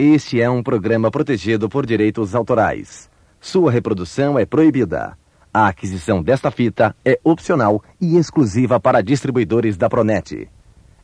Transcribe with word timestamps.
Este 0.00 0.40
é 0.40 0.48
um 0.48 0.62
programa 0.62 1.10
protegido 1.10 1.68
por 1.68 1.84
direitos 1.84 2.32
autorais. 2.32 3.10
Sua 3.40 3.68
reprodução 3.72 4.38
é 4.38 4.46
proibida. 4.46 5.18
A 5.52 5.66
aquisição 5.66 6.22
desta 6.22 6.52
fita 6.52 6.94
é 7.04 7.18
opcional 7.24 7.82
e 8.00 8.16
exclusiva 8.16 8.78
para 8.78 9.02
distribuidores 9.02 9.76
da 9.76 9.88
Pronet. 9.88 10.48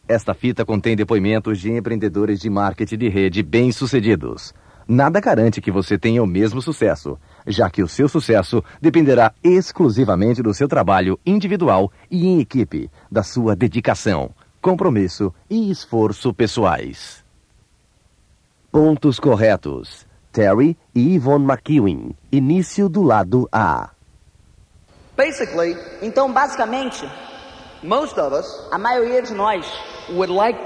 Esta 0.07 0.33
fita 0.33 0.65
contém 0.65 0.95
depoimentos 0.95 1.59
de 1.59 1.73
empreendedores 1.73 2.39
de 2.39 2.49
marketing 2.49 2.99
de 2.99 3.09
rede 3.09 3.43
bem-sucedidos. 3.43 4.55
Nada 4.87 5.19
garante 5.19 5.61
que 5.61 5.73
você 5.73 5.99
tenha 5.99 6.23
o 6.23 6.27
mesmo 6.27 6.63
sucesso, 6.63 7.19
já 7.49 7.69
que 7.69 7.83
o 7.83 7.89
seu 7.89 8.09
sucesso 8.09 8.63
dependerá 8.81 9.35
exclusivamente 9.43 10.41
do 10.41 10.55
seu 10.55 10.69
trabalho 10.69 11.19
individual 11.27 11.91
e 12.09 12.29
em 12.29 12.39
equipe, 12.39 12.89
da 13.11 13.25
sua 13.25 13.57
dedicação, 13.57 14.31
compromisso 14.63 15.35
e 15.51 15.69
esforço 15.69 16.33
pessoais. 16.33 17.24
Pontos 18.79 19.21
corretos. 19.21 20.05
Terry 20.33 20.77
e 20.93 21.15
Yvonne 21.15 21.47
McEwen. 21.47 22.17
Início 22.33 22.89
do 22.89 23.05
lado 23.05 23.49
A. 23.53 23.91
Basically, 25.17 25.77
Então, 26.03 26.33
basicamente, 26.33 27.09
most 27.85 28.19
of 28.19 28.33
us 28.35 28.69
a 28.73 28.77
maioria 28.77 29.23
de 29.23 29.33
nós, 29.33 29.65
would 30.09 30.29
like 30.29 30.59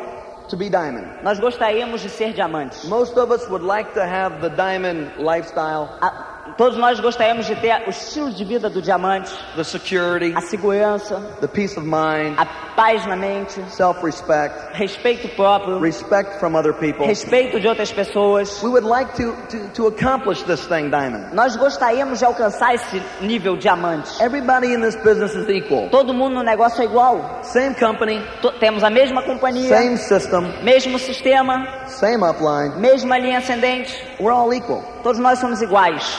to 0.49 0.57
be 0.57 0.71
diamond. 0.71 1.07
nós 1.23 1.39
gostaríamos 1.39 2.01
de 2.01 2.09
ser 2.09 2.33
diamantes. 2.33 2.83
Most 2.89 3.15
of 3.19 3.31
us 3.31 3.47
would 3.51 3.63
like 3.63 3.93
to 3.93 4.01
have 4.01 4.41
the 4.41 4.49
diamond 4.57 5.11
lifestyle, 5.19 5.91
A- 6.01 6.28
todos 6.57 6.79
nós 6.79 6.99
gostaríamos 7.01 7.47
de 7.47 7.55
ter 7.57 7.83
o 7.87 7.91
estilo 7.91 8.31
de 8.31 8.45
vida 8.45 8.69
do 8.71 8.81
diamante, 8.83 9.31
the 9.57 9.65
security, 9.65 10.33
a 10.37 10.41
segurança, 10.41 11.21
the 11.41 11.47
peace 11.49 11.79
of 11.79 11.87
mind, 11.87 12.37
a 12.39 12.47
paz 12.75 13.05
na 13.07 13.17
mente, 13.17 13.61
self-respect, 13.71 14.55
respeito 14.77 15.29
próprio, 15.37 15.79
respect 15.81 16.39
from 16.39 16.55
other 16.57 16.73
people. 16.73 17.07
respeito 17.07 17.59
de 17.61 17.67
outras 17.69 17.91
pessoas. 17.93 18.63
We 18.63 18.69
would 18.71 18.87
like 18.87 19.13
to, 19.17 19.33
to, 19.51 19.69
to 19.75 19.87
accomplish 19.89 20.43
this 20.45 20.67
thing, 20.67 20.91
diamond. 20.91 21.35
Nós 21.35 21.57
gostaríamos 21.57 22.19
de 22.19 22.25
alcançar 22.25 22.75
esse 22.75 23.03
nível 23.21 23.57
diamante. 23.57 24.23
Everybody 24.23 24.73
in 24.75 24.81
this 24.81 24.97
business 24.97 25.35
is 25.35 25.49
equal. 25.49 25.89
Todo 25.91 26.15
mundo 26.15 26.35
no 26.37 26.43
negócio 26.43 26.83
é 26.83 26.85
igual. 26.85 27.41
Same 27.43 27.75
company, 27.75 28.23
To- 28.43 28.53
temos 28.59 28.83
a 28.85 28.91
mesma 28.91 29.23
companhia, 29.23 29.69
same 29.77 29.97
system, 29.97 30.43
mesmo 30.63 30.99
sistema, 30.99 31.67
same 31.89 32.23
upline. 32.25 32.77
mesma 32.81 33.19
linha 33.19 33.39
ascendente. 33.39 33.95
We're 34.21 34.33
all 34.33 34.53
equal. 34.53 34.83
Todos 35.03 35.19
nós 35.19 35.39
somos 35.39 35.61
iguais. 35.63 36.19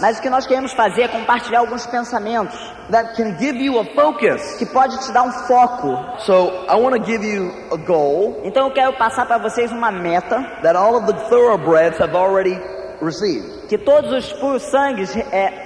Mas 0.00 0.18
o 0.18 0.22
que 0.22 0.28
nós 0.28 0.46
queremos 0.46 0.72
fazer 0.72 1.02
é 1.02 1.08
compartilhar 1.08 1.60
alguns 1.60 1.86
pensamentos 1.86 2.58
that 2.90 3.14
can 3.16 3.38
give 3.38 3.56
you 3.62 3.78
a 3.78 3.84
focus. 3.94 4.56
que 4.58 4.66
pode 4.66 4.98
te 5.04 5.12
dar 5.12 5.22
um 5.22 5.30
foco. 5.32 5.96
So 6.20 6.50
I 6.68 6.74
want 6.74 6.96
to 6.96 7.04
give 7.04 7.24
you 7.24 7.52
a 7.72 7.76
goal 7.76 8.40
Então 8.44 8.66
eu 8.66 8.72
quero 8.74 8.92
passar 8.94 9.24
para 9.26 9.38
vocês 9.38 9.70
uma 9.70 9.92
meta 9.92 10.42
that 10.62 10.76
all 10.76 10.96
of 10.96 11.06
the 11.06 11.14
thoroughbreds 11.28 11.98
have 12.00 12.16
already 12.16 12.58
received. 13.00 13.68
que 13.68 13.78
todos 13.78 14.12
os 14.12 14.32
puros 14.34 14.62
sangues 14.64 15.14
é, 15.32 15.64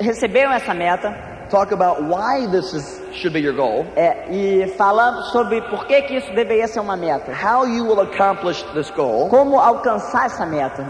receberam 0.00 0.52
essa 0.52 0.74
meta 0.74 1.30
Talk 1.50 1.72
about 1.72 2.02
why 2.02 2.46
this 2.48 2.72
is 2.72 2.99
should 3.20 3.32
be 3.32 3.40
your 3.40 3.54
goal, 3.54 3.86
é, 3.96 4.26
e 4.30 4.66
falando 4.76 5.22
sobre 5.30 5.60
por 5.62 5.86
que, 5.86 6.02
que 6.02 6.16
isso 6.16 6.32
deveria 6.34 6.66
ser 6.66 6.80
uma 6.80 6.96
meta, 6.96 7.32
how 7.32 7.66
you 7.66 7.84
will 7.84 8.00
accomplish 8.00 8.62
this 8.74 8.90
goal, 8.90 9.28
como 9.28 9.58
alcançar 9.58 10.26
essa 10.26 10.46
meta 10.46 10.86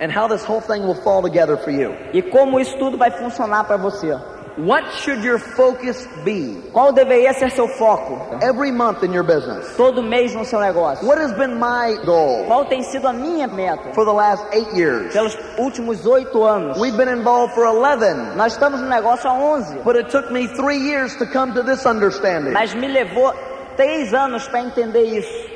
and 0.00 0.10
how 0.12 0.28
this 0.28 0.44
whole 0.44 0.60
thing 0.60 0.82
will 0.82 0.94
fall 1.02 1.22
together 1.22 1.56
for 1.56 1.70
you. 1.70 1.94
e 2.12 2.22
como 2.22 2.60
isso 2.60 2.76
tudo 2.78 2.96
vai 2.96 3.10
funcionar 3.10 3.64
para 3.64 3.76
você. 3.76 4.16
What 4.58 4.92
should 4.92 5.22
your 5.22 5.38
focus 5.38 6.04
be 6.24 6.56
Qual 6.72 6.92
deveria 6.92 7.32
ser 7.32 7.48
seu 7.50 7.68
foco 7.68 8.38
every 8.42 8.72
month 8.72 9.04
in 9.04 9.12
your 9.12 9.22
business? 9.22 9.76
todo 9.76 10.02
mês 10.02 10.34
no 10.34 10.44
seu 10.44 10.58
negócio? 10.58 11.04
What 11.06 11.18
has 11.18 11.32
been 11.32 11.58
my 11.60 11.96
goal 12.04 12.44
Qual 12.46 12.64
tem 12.64 12.82
sido 12.82 13.06
a 13.06 13.12
minha 13.12 13.46
meta 13.46 13.92
for 13.94 14.04
the 14.04 14.12
last 14.12 14.42
eight 14.52 14.66
years? 14.74 15.12
pelos 15.12 15.36
últimos 15.58 16.04
oito 16.06 16.42
anos? 16.44 16.76
We've 16.76 16.96
been 16.96 17.08
involved 17.08 17.54
for 17.54 17.66
11, 17.66 18.34
Nós 18.36 18.54
estamos 18.54 18.80
no 18.80 18.88
negócio 18.88 19.30
há 19.30 19.34
11, 19.34 19.82
but 19.84 19.94
it 19.94 20.10
took 20.10 20.32
me 20.32 20.48
three 20.48 20.78
years 20.78 21.14
to 21.18 21.26
come 21.26 21.54
to 21.54 21.62
this 21.62 21.86
understanding. 21.86 22.52
mas 22.52 22.74
me 22.74 22.88
levou 22.88 23.32
três 23.76 24.12
anos 24.12 24.48
para 24.48 24.62
entender 24.62 25.04
isso. 25.04 25.47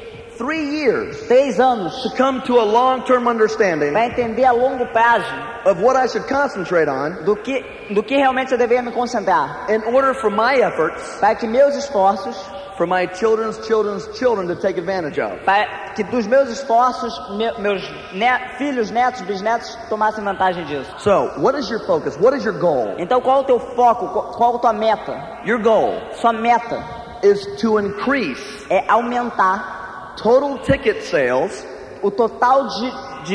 Three 0.42 0.64
years 0.82 1.16
Três 1.28 1.60
anos 1.60 2.02
to 2.02 2.10
come 2.16 2.40
to 2.42 2.58
a 2.58 2.64
long-term 2.64 3.28
understanding 3.28 3.92
para 3.92 4.06
entender 4.06 4.44
a 4.44 4.52
longo 4.52 4.86
prazo 4.86 5.24
of 5.66 5.80
what 5.80 5.94
I 5.94 6.08
should 6.08 6.26
concentrate 6.26 6.88
on 6.88 7.24
do 7.24 7.36
que, 7.36 7.62
do 7.94 8.02
que 8.02 8.16
realmente 8.16 8.50
eu 8.50 8.58
deveria 8.58 8.82
me 8.82 8.90
concentrar. 8.90 9.66
in 9.70 9.82
order 9.94 10.14
for 10.14 10.30
my 10.30 10.54
efforts, 10.56 11.18
Para 11.20 11.36
que 11.36 11.46
meus 11.46 11.76
esforços, 11.76 12.36
for 12.76 12.86
my 12.88 13.06
children's 13.14 13.56
children's 13.66 14.08
children 14.18 14.48
to 14.48 14.56
take 14.56 14.78
advantage 14.80 15.20
of. 15.20 15.38
para 15.44 15.92
que 15.94 16.02
dos 16.02 16.26
meus 16.26 16.48
esforços, 16.48 17.12
me- 17.36 17.52
meus 17.60 17.80
ne- 18.12 18.56
filhos, 18.58 18.90
netos, 18.90 19.20
bisnetos 19.22 19.76
tomassem 19.88 20.24
vantagem 20.24 20.64
disso. 20.64 20.90
So, 20.98 21.30
what 21.38 21.56
is 21.56 21.70
your 21.70 21.86
focus? 21.86 22.16
What 22.18 22.34
is 22.36 22.44
your 22.44 22.58
goal? 22.58 22.96
Então 22.98 23.20
qual 23.20 23.38
é 23.38 23.40
o 23.42 23.44
teu 23.44 23.60
foco? 23.60 24.08
Qual, 24.08 24.32
qual 24.32 24.56
a 24.56 24.58
tua 24.58 24.72
meta? 24.72 25.40
Your 25.44 25.60
goal 25.62 25.94
Sua 26.20 26.32
meta 26.32 26.82
is 27.22 27.46
to 27.60 27.78
increase 27.78 28.66
é 28.68 28.84
aumentar 28.88 29.81
total 30.16 30.58
ticket 30.58 31.02
sales 31.02 31.66
o 32.02 32.10
total 32.10 32.66
de, 32.66 32.90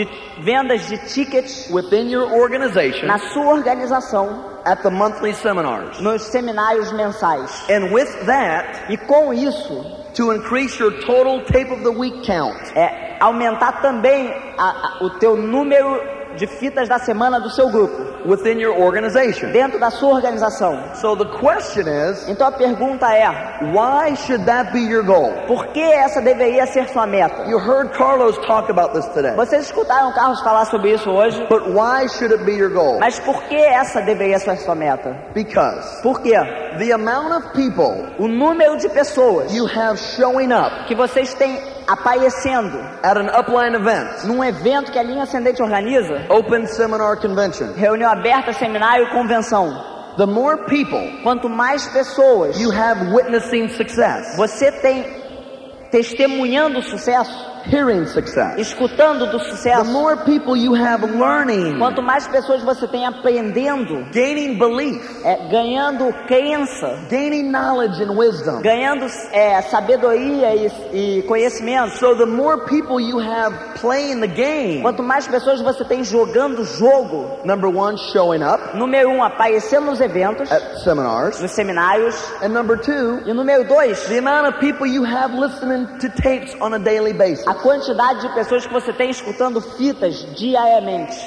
de 0.05 0.09
vendas 0.43 0.88
de 0.88 0.97
tickets 1.13 1.69
within 1.71 2.09
your 2.09 2.29
organization 2.33 3.07
na 3.07 3.17
sua 3.17 3.45
organização 3.53 4.43
at 4.65 4.81
the 4.83 4.89
monthly 4.89 5.33
seminars. 5.33 5.99
nos 6.01 6.21
seminários 6.23 6.91
mensais. 6.91 7.63
And 7.69 7.91
with 7.93 8.09
that, 8.25 8.91
E 8.91 8.97
com 8.97 9.33
isso, 9.33 9.85
to 10.16 10.33
increase 10.33 10.77
your 10.79 10.91
total 11.05 11.45
tape 11.45 11.71
of 11.71 11.81
the 11.83 11.91
week 11.91 12.25
count. 12.25 12.57
é 12.75 13.16
aumentar 13.21 13.81
também 13.81 14.29
a- 14.57 14.97
a- 14.99 15.03
o 15.05 15.11
teu 15.11 15.37
número 15.37 16.01
de 16.35 16.45
fitas 16.45 16.87
da 16.89 16.99
semana 16.99 17.39
do 17.39 17.49
seu 17.49 17.69
grupo, 17.69 18.16
within 18.27 18.59
your 18.59 18.77
organization. 18.79 19.51
dentro 19.51 19.79
da 19.79 19.89
sua 19.89 20.13
organização. 20.15 20.77
So 20.95 21.15
the 21.15 21.25
question 21.39 21.88
is, 21.88 22.27
Então 22.27 22.47
a 22.47 22.51
pergunta 22.51 23.07
é: 23.13 23.27
why 23.73 24.15
should 24.15 24.45
that 24.45 24.71
be 24.71 24.79
your 24.81 25.03
goal? 25.03 25.31
por 25.47 25.67
que 25.67 25.81
essa 25.81 26.21
deveria 26.21 26.66
ser 26.67 26.87
sua 26.89 27.07
meta? 27.07 27.45
You 27.49 27.57
heard 27.57 27.91
Carlos 27.97 28.37
talk 28.45 28.69
about 28.69 28.93
this 28.93 29.05
today. 29.13 29.33
Vocês 29.35 29.66
escutaram 29.66 30.11
Carlos 30.13 30.41
falar 30.41 30.66
sobre 30.66 30.93
isso 30.93 31.09
hoje? 31.09 31.39
But 31.49 31.69
why 31.69 32.07
should 32.07 32.33
it 32.33 32.43
be 32.43 32.53
your 32.53 32.69
goal? 32.69 32.99
Mas 32.99 33.19
por 33.19 33.41
que 33.43 33.55
essa 33.55 34.01
deveria 34.01 34.39
ser 34.39 34.57
sua 34.57 34.75
meta? 34.75 35.16
Because 35.33 36.01
Por 36.03 36.21
quê? 36.21 36.33
the 36.77 36.91
amount 36.91 37.31
of 37.33 37.53
people 37.53 38.05
O 38.19 38.27
número 38.27 38.77
de 38.77 38.89
pessoas 38.89 39.53
you 39.53 39.66
have 39.66 39.97
showing 39.99 40.51
up 40.51 40.85
que 40.87 40.93
vocês 40.95 41.33
têm 41.33 41.59
aparecendo 41.87 42.77
at 43.03 43.17
an 43.17 43.29
upline 43.29 43.75
event, 43.75 44.25
num 44.25 44.43
evento 44.43 44.91
que 44.91 44.99
a 44.99 45.03
linha 45.03 45.23
ascendente 45.23 45.61
organiza, 45.61 46.25
open 46.29 46.67
seminar 46.67 47.17
convention, 47.17 47.73
reunião 47.73 48.11
aberta, 48.11 48.53
seminário 48.53 49.09
convenção. 49.11 49.95
the 50.17 50.25
more 50.25 50.65
people 50.65 51.21
Quanto 51.21 51.47
mais 51.47 51.87
pessoas 51.89 52.59
you 52.59 52.71
have 52.71 53.13
witnessing 53.13 53.69
success, 53.69 54.35
você 54.35 54.71
tem 54.71 55.05
testemunhando 55.91 56.79
o 56.79 56.83
sucesso, 56.83 57.31
hearing 57.66 58.06
success, 58.06 58.57
escutando 58.59 59.25
do 59.31 59.38
the 59.38 59.50
sucesso, 59.51 59.85
more 59.91 60.18
people 60.23 60.56
you 60.56 60.73
have 60.73 61.03
learning, 61.03 61.78
quanto 61.78 62.01
mais 62.01 62.28
pessoas 62.28 62.62
você 62.63 62.88
tem 62.88 63.06
aprendendo, 63.06 64.06
gaining 64.12 64.57
belief, 64.57 65.01
é, 65.25 65.47
ganhando 65.50 66.12
crença, 66.28 67.00
gaining 67.09 67.51
knowledge 67.51 68.01
and 68.01 68.12
wisdom. 68.12 68.62
ganhando 68.62 69.06
é, 69.31 69.62
sabedoria 69.62 70.56
e, 70.56 71.19
e 71.19 71.22
conhecimento, 71.23 71.97
So 71.97 72.16
the 72.16 72.25
more 72.25 72.66
people 72.66 73.00
you 73.00 73.19
have 73.19 73.53
playing 73.79 74.19
the 74.19 74.28
game, 74.28 74.81
quanto 74.81 75.03
mais 75.03 75.28
pessoas 75.28 75.62
você 75.62 75.84
tem 75.84 76.03
jogando 76.03 76.62
o 76.62 76.66
jogo, 76.66 77.40
number 77.46 77.69
one, 77.69 77.97
showing 77.97 78.44
up. 78.44 78.75
Número 78.75 79.09
um, 79.09 79.23
aparecendo 79.23 79.85
nos 79.88 80.00
eventos, 80.00 80.51
at 80.51 80.79
seminars, 80.84 81.41
nos 81.41 81.51
seminários, 81.51 82.16
and 82.41 82.50
number 82.50 82.78
two, 82.78 83.22
e 83.25 83.34
número 83.34 83.63
dois, 83.67 84.00
the 84.07 84.17
amount 84.17 84.47
of 84.47 84.59
people 84.59 84.85
you 84.88 85.03
have 85.03 85.34
listening 85.34 85.87
to 85.99 86.09
tapes 86.22 86.55
on 86.61 86.73
a 86.73 86.79
daily 86.79 87.14
basis. 87.14 87.46
a 87.47 87.53
quantidade 87.61 88.21
de 88.21 88.33
pessoas 88.33 88.65
que 88.65 88.73
você 88.73 88.93
tem 88.93 89.09
escutando 89.09 89.61
fitas 89.61 90.25
diariamente. 90.35 91.17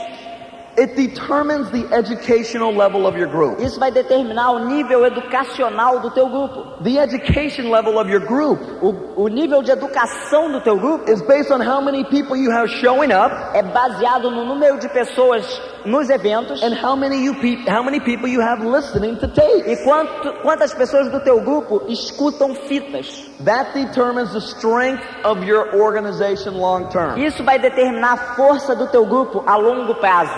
It 0.78 0.94
determines 0.94 1.68
the 1.70 1.84
educational 1.94 2.72
level 2.72 3.04
of 3.04 3.18
your 3.18 3.28
group. 3.28 3.60
Isso 3.60 3.78
vai 3.78 3.90
determinar 3.90 4.52
o 4.52 4.66
nível 4.66 5.04
educacional 5.04 5.98
do 5.98 6.10
teu 6.12 6.28
grupo. 6.28 6.82
The 6.82 6.98
education 6.98 7.70
level 7.70 7.98
of 7.98 8.08
your 8.08 8.24
group 8.24 8.60
O, 8.80 9.24
o 9.24 9.28
nível 9.28 9.62
de 9.62 9.72
educação 9.72 10.50
do 10.50 10.60
teu 10.60 10.78
grupo 10.78 11.10
is 11.10 11.20
based 11.22 11.52
on 11.52 11.60
how 11.60 11.82
many 11.82 12.04
people 12.04 12.36
you 12.36 12.50
have 12.52 12.68
showing 12.80 13.12
up 13.12 13.30
é 13.52 13.62
baseado 13.62 14.30
no 14.30 14.44
número 14.44 14.78
de 14.78 14.88
pessoas 14.88 15.44
nos 15.84 16.08
eventos 16.10 16.62
and 16.62 16.74
how 16.74 16.94
many 16.96 17.22
you 17.24 17.34
pe- 17.34 17.64
how 17.68 17.82
many 17.82 18.00
people 18.00 18.28
you 18.28 18.40
have 18.40 18.64
listening 18.64 19.16
to 19.16 19.28
tapes. 19.28 19.66
e 19.66 19.76
quanto, 19.84 20.32
quantas 20.42 20.72
pessoas 20.74 21.10
do 21.10 21.20
teu 21.20 21.40
grupo 21.40 21.82
escutam 21.88 22.54
fitas. 22.54 23.28
That 23.44 23.72
determines 23.74 24.32
the 24.32 24.40
strength 24.40 25.02
of 25.24 25.42
your 25.44 25.74
organization 25.80 26.54
long 26.54 26.88
term. 26.90 27.18
Isso 27.18 27.42
vai 27.44 27.58
determinar 27.58 28.12
a 28.12 28.16
força 28.36 28.74
do 28.74 28.86
teu 28.88 29.06
grupo 29.06 29.42
a 29.46 29.56
longo 29.56 29.94
prazo. 29.96 30.32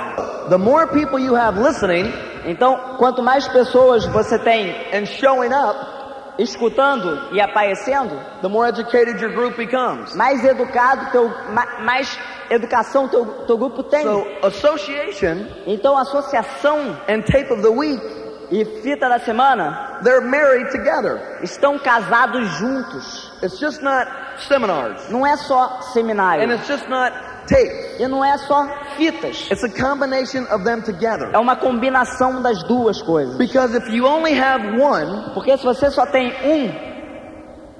The 0.48 0.58
more 0.58 0.86
people 0.88 1.18
you 1.18 1.34
have 1.34 1.58
listening 1.58 2.12
Então, 2.44 2.96
quanto 2.98 3.22
mais 3.22 3.46
pessoas 3.46 4.04
você 4.06 4.36
tem 4.36 4.74
and 4.92 5.06
showing 5.06 5.52
up, 5.54 5.78
escutando 6.38 7.32
e 7.32 7.40
aparecendo, 7.40 8.18
the 8.40 8.48
more 8.48 8.68
educated 8.68 9.20
your 9.20 9.32
group 9.32 9.56
becomes. 9.56 10.14
mais 10.16 10.44
educado 10.44 11.10
teu, 11.12 11.28
ma- 11.52 11.80
mais 11.84 12.18
educação 12.52 13.08
teu, 13.08 13.24
teu 13.46 13.56
grupo 13.58 13.82
tem. 13.82 14.02
So 14.02 14.26
association 14.42 15.46
Então 15.66 15.96
associação 15.96 16.96
and 17.08 17.22
tape 17.22 17.52
of 17.52 17.62
the 17.62 17.68
week, 17.70 18.02
e 18.50 18.64
fita 18.82 19.08
da 19.08 19.18
semana 19.18 20.00
they're 20.02 20.20
married 20.20 20.70
together. 20.70 21.20
estão 21.42 21.78
casados 21.78 22.46
juntos. 22.58 23.32
It's 23.42 23.58
just 23.58 23.80
not 23.82 24.06
seminars. 24.46 25.08
Não 25.08 25.26
é 25.26 25.36
só 25.36 25.78
And 25.78 25.82
seminário 25.92 26.52
it's 26.52 26.66
just 26.66 26.88
not 26.88 27.12
tapes. 27.48 27.98
e 28.00 28.06
não 28.06 28.24
é 28.24 28.36
só 28.38 28.68
fitas. 28.96 29.48
It's 29.50 29.64
a 29.64 29.68
combination 29.70 30.44
of 30.52 30.64
them 30.64 30.80
together. 30.82 31.30
É 31.32 31.38
uma 31.38 31.56
combinação 31.56 32.42
das 32.42 32.62
duas 32.64 33.00
coisas. 33.02 33.36
Because 33.36 33.74
if 33.76 33.88
you 33.88 34.06
only 34.06 34.38
have 34.38 34.78
one, 34.78 35.32
Porque 35.34 35.56
se 35.56 35.64
você 35.64 35.90
só 35.90 36.04
tem 36.06 36.32
um, 36.44 36.91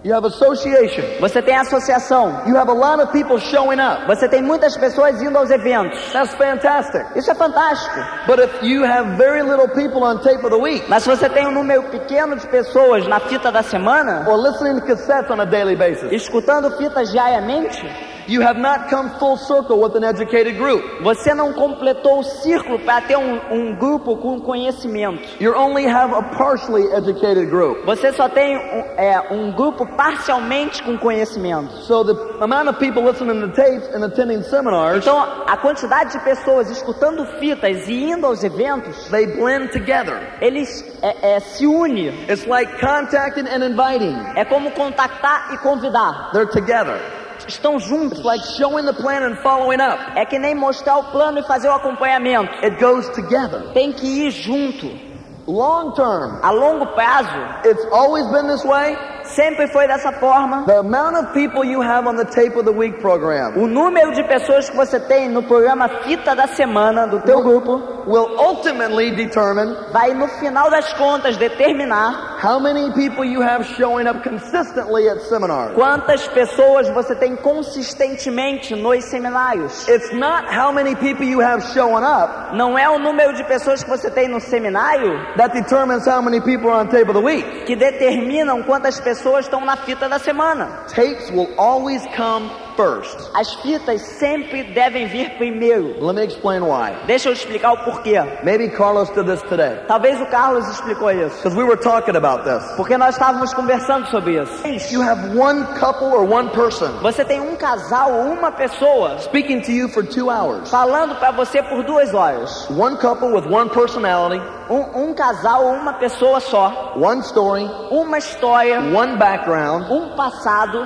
you 0.05 0.15
have 0.15 0.27
association. 0.27 1.21
você 1.21 1.41
tem 1.43 1.57
associação. 1.57 2.43
You 2.47 2.57
have 2.57 2.69
a 2.69 2.75
lot 2.75 3.01
of 3.01 3.13
people 3.13 3.39
showing 3.39 3.81
up. 3.81 4.07
Você 4.07 4.29
tem 4.29 4.43
muitas 4.43 4.77
pessoas 4.77 5.21
indo 5.23 5.37
aos 5.37 5.51
eventos. 5.51 6.13
That's 6.13 6.35
fantastic. 6.35 7.05
Isso 7.17 7.31
é 7.31 7.35
fantástico. 7.35 7.97
But 8.27 8.41
if 8.41 8.63
you 8.63 8.85
have 8.85 9.17
very 9.17 9.43
little 9.43 9.69
people 9.69 10.03
on 10.03 10.19
tape 10.19 10.45
of 10.45 10.51
the 10.51 10.59
week 10.59 10.85
Mas 10.89 11.05
se 11.05 11.09
você 11.09 11.29
tem 11.29 11.47
um 11.47 11.53
número 11.53 11.85
pequeno 11.85 12.37
de 12.37 12.47
pessoas 12.47 13.07
na 13.07 13.21
fita 13.21 13.51
da 13.53 13.63
semana, 13.63 14.25
or 14.29 14.37
listening 14.37 14.81
to 14.81 14.87
cassettes 14.87 15.31
on 15.31 15.41
a 15.41 15.45
daily 15.45 15.77
basis, 15.77 16.11
escutando 16.13 16.71
fitas 16.77 17.11
diariamente, 17.11 18.12
you 18.29 18.43
have 18.43 18.59
not 18.59 18.89
come 18.89 19.11
full 19.19 19.37
circle 19.37 19.81
with 19.81 19.97
an 19.97 20.05
educated 20.05 20.57
group. 20.57 20.83
você 21.03 21.35
não 21.35 21.53
completou 21.53 22.21
o 22.21 22.23
círculo 22.23 22.79
para 22.81 23.01
ter 23.03 23.17
um, 23.17 23.41
um 23.51 23.75
grupo 23.77 24.17
com 24.17 24.41
conhecimento. 24.41 25.23
You 25.41 25.55
only 25.57 25.87
have 25.87 26.13
a 26.13 26.23
partially 26.37 26.85
educated 26.95 27.47
group. 27.51 27.85
Você 27.85 28.13
só 28.13 28.29
tem 28.29 28.57
um, 28.57 28.85
é, 28.97 29.29
um 29.31 29.53
grupo 29.53 29.87
parcialmente 29.97 30.83
com 30.83 30.97
conhecimento. 30.99 31.73
So 31.83 32.05
the 32.05 32.43
amount 32.43 32.69
of 32.69 32.79
people 32.79 33.03
listening 33.03 33.41
to 33.41 33.49
tapes 33.49 33.89
and 33.95 34.05
attending 34.05 34.43
seminars, 34.43 34.99
Então, 35.05 35.19
a 35.47 35.57
quantidade 35.57 36.13
de 36.13 36.19
pessoas 36.21 36.71
escutando 36.71 37.25
fitas 37.39 37.89
e 37.89 38.11
indo 38.11 38.27
aos 38.27 38.43
eventos, 38.45 39.09
they 39.11 39.27
blend 39.27 39.69
together. 39.73 40.21
eles 40.41 40.85
é, 41.03 41.37
é, 41.37 41.41
se 41.41 41.67
unem. 41.67 42.09
It's 42.29 42.47
like 42.47 42.79
contacting 42.81 43.47
and 43.49 43.65
inviting. 43.65 44.17
É 44.37 44.45
como 44.45 44.71
contactar 44.73 45.53
e 45.53 45.59
convidar. 45.59 46.31
They're 46.33 46.51
together. 46.51 47.01
Estão 47.49 47.79
juntos. 47.79 48.23
Like 48.23 48.45
showing 48.57 48.85
the 48.87 48.93
plan 48.93 49.23
and 49.23 49.37
following 49.43 49.81
up. 49.81 49.99
É 50.17 50.25
que 50.25 50.39
nem 50.39 50.55
mostrar 50.55 50.99
o 50.99 51.05
plano 51.05 51.39
e 51.39 51.43
fazer 51.43 51.69
o 51.69 51.73
acompanhamento. 51.73 52.53
It 52.65 52.79
goes 52.79 53.09
together. 53.11 53.73
Tem 53.73 53.93
que 53.93 54.07
ir 54.07 54.31
junto. 54.31 55.13
Long 55.47 55.93
term, 55.95 56.39
A 56.41 56.53
longo 56.53 56.87
prazo, 56.95 57.37
it's 57.65 57.85
always 57.93 58.25
been 58.29 58.47
this 58.47 58.65
way. 58.65 58.97
Sempre 59.25 59.67
foi 59.69 59.87
dessa 59.87 60.13
forma. 60.13 60.65
The 60.67 60.79
amount 60.79 61.17
of 61.17 61.33
people 61.33 61.65
you 61.65 61.81
have 61.83 62.07
on 62.09 62.17
the 62.17 62.25
tape 62.25 62.57
of 62.57 62.65
the 62.65 62.73
week 62.73 63.01
program 63.01 63.53
O 63.57 63.67
número 63.67 64.13
de 64.13 64.23
pessoas 64.25 64.69
que 64.69 64.77
você 64.77 64.99
tem 65.01 65.29
no 65.29 65.43
programa 65.43 65.89
Fita 66.03 66.35
da 66.35 66.47
Semana 66.47 67.07
do 67.07 67.21
teu 67.21 67.43
grupo 67.43 68.03
will 68.07 68.29
ultimately 68.39 69.13
determine 69.15 69.75
vai 69.93 70.13
no 70.15 70.27
final 70.29 70.69
das 70.71 70.93
contas 70.95 71.37
determinar 71.37 72.39
how 72.43 72.59
many 72.59 72.91
people 72.93 73.25
you 73.25 73.41
have 73.41 73.65
showing 73.77 74.09
up 74.09 74.23
consistently 74.29 75.09
at 75.09 75.21
seminars. 75.23 75.75
quantas 75.75 76.27
pessoas 76.29 76.89
você 76.91 77.15
tem 77.15 77.37
consistentemente 77.37 78.75
nos 78.75 79.05
seminários. 79.05 79.87
It's 79.89 80.13
not 80.13 80.47
how 80.53 80.73
many 80.73 80.95
people 80.97 81.25
you 81.25 81.41
have 81.41 81.63
showing 81.73 82.05
up 82.05 82.55
Não 82.57 82.77
é 82.77 82.89
o 82.89 82.99
número 82.99 83.35
de 83.35 83.45
pessoas 83.45 83.83
que 83.85 83.89
você 83.91 84.11
tem 84.11 84.29
no 84.29 84.41
seminário 84.41 85.13
that 85.37 85.55
determines 85.55 86.07
how 86.07 86.21
many 86.21 86.41
people 86.41 86.69
are 86.71 86.81
on 86.85 86.89
tape 86.89 87.09
of 87.09 87.13
the 87.15 87.21
week. 87.25 87.65
que 87.67 87.77
determinam 87.77 88.63
quantas 88.65 88.99
pessoas 89.01 89.12
estão 89.39 89.65
na 89.65 89.77
fita 89.77 90.09
da 90.09 90.19
semana. 90.19 90.67
Tapes 90.95 91.31
will 91.31 91.49
always 91.57 92.03
come 92.17 92.51
first. 92.77 93.17
As 93.35 93.53
fitas 93.63 94.01
sempre 94.19 94.63
devem 94.73 95.07
vir 95.07 95.31
primeiro. 95.39 95.97
Let 96.05 96.15
me 96.17 96.25
explain 96.25 96.63
why. 96.63 96.93
Deixa 97.07 97.29
eu 97.29 97.33
explicar 97.33 97.73
o 97.73 97.77
porquê. 97.85 98.21
Maybe 98.43 98.69
Carlos 98.71 99.09
did 99.11 99.27
this 99.27 99.43
today 99.43 99.81
Talvez 99.87 100.21
o 100.21 100.27
Carlos 100.27 100.69
explicou 100.69 101.11
isso. 101.11 101.37
because 101.37 101.57
we 101.57 101.65
were 101.65 101.77
talking 101.77 102.17
about 102.17 102.45
this. 102.45 102.63
Porque 102.77 102.97
nós 102.97 103.15
estávamos 103.15 103.53
conversando 103.55 104.07
sobre 104.09 104.41
isso. 104.43 104.93
You 104.95 105.03
have 105.03 105.37
one 105.39 105.65
couple 105.79 106.09
or 106.09 106.25
one 106.25 106.51
person 106.51 106.89
Você 107.03 107.25
tem 107.25 107.41
um 107.41 107.57
casal 107.57 108.13
ou 108.13 108.33
uma 108.33 108.53
pessoa 108.53 109.19
speaking 109.19 109.61
to 109.63 109.71
you 109.73 109.89
for 109.89 110.05
two 110.05 110.31
hours. 110.31 110.69
falando 110.71 111.15
para 111.17 111.31
você 111.31 111.63
por 111.63 111.83
duas 111.85 112.13
horas. 112.15 112.69
One 112.71 112.97
couple 112.97 113.29
with 113.33 113.47
one 113.53 113.71
personality, 113.71 114.43
Um, 114.71 115.11
um 115.11 115.15
casal 115.15 115.65
ou 115.67 115.73
uma 115.75 115.95
pessoa 115.95 116.41
só. 116.41 116.95
one 116.97 117.21
story, 117.21 117.65
Uma 117.91 118.19
história, 118.19 118.81
one 118.81 119.17
background, 119.19 119.91
um 119.91 120.17
passado. 120.17 120.79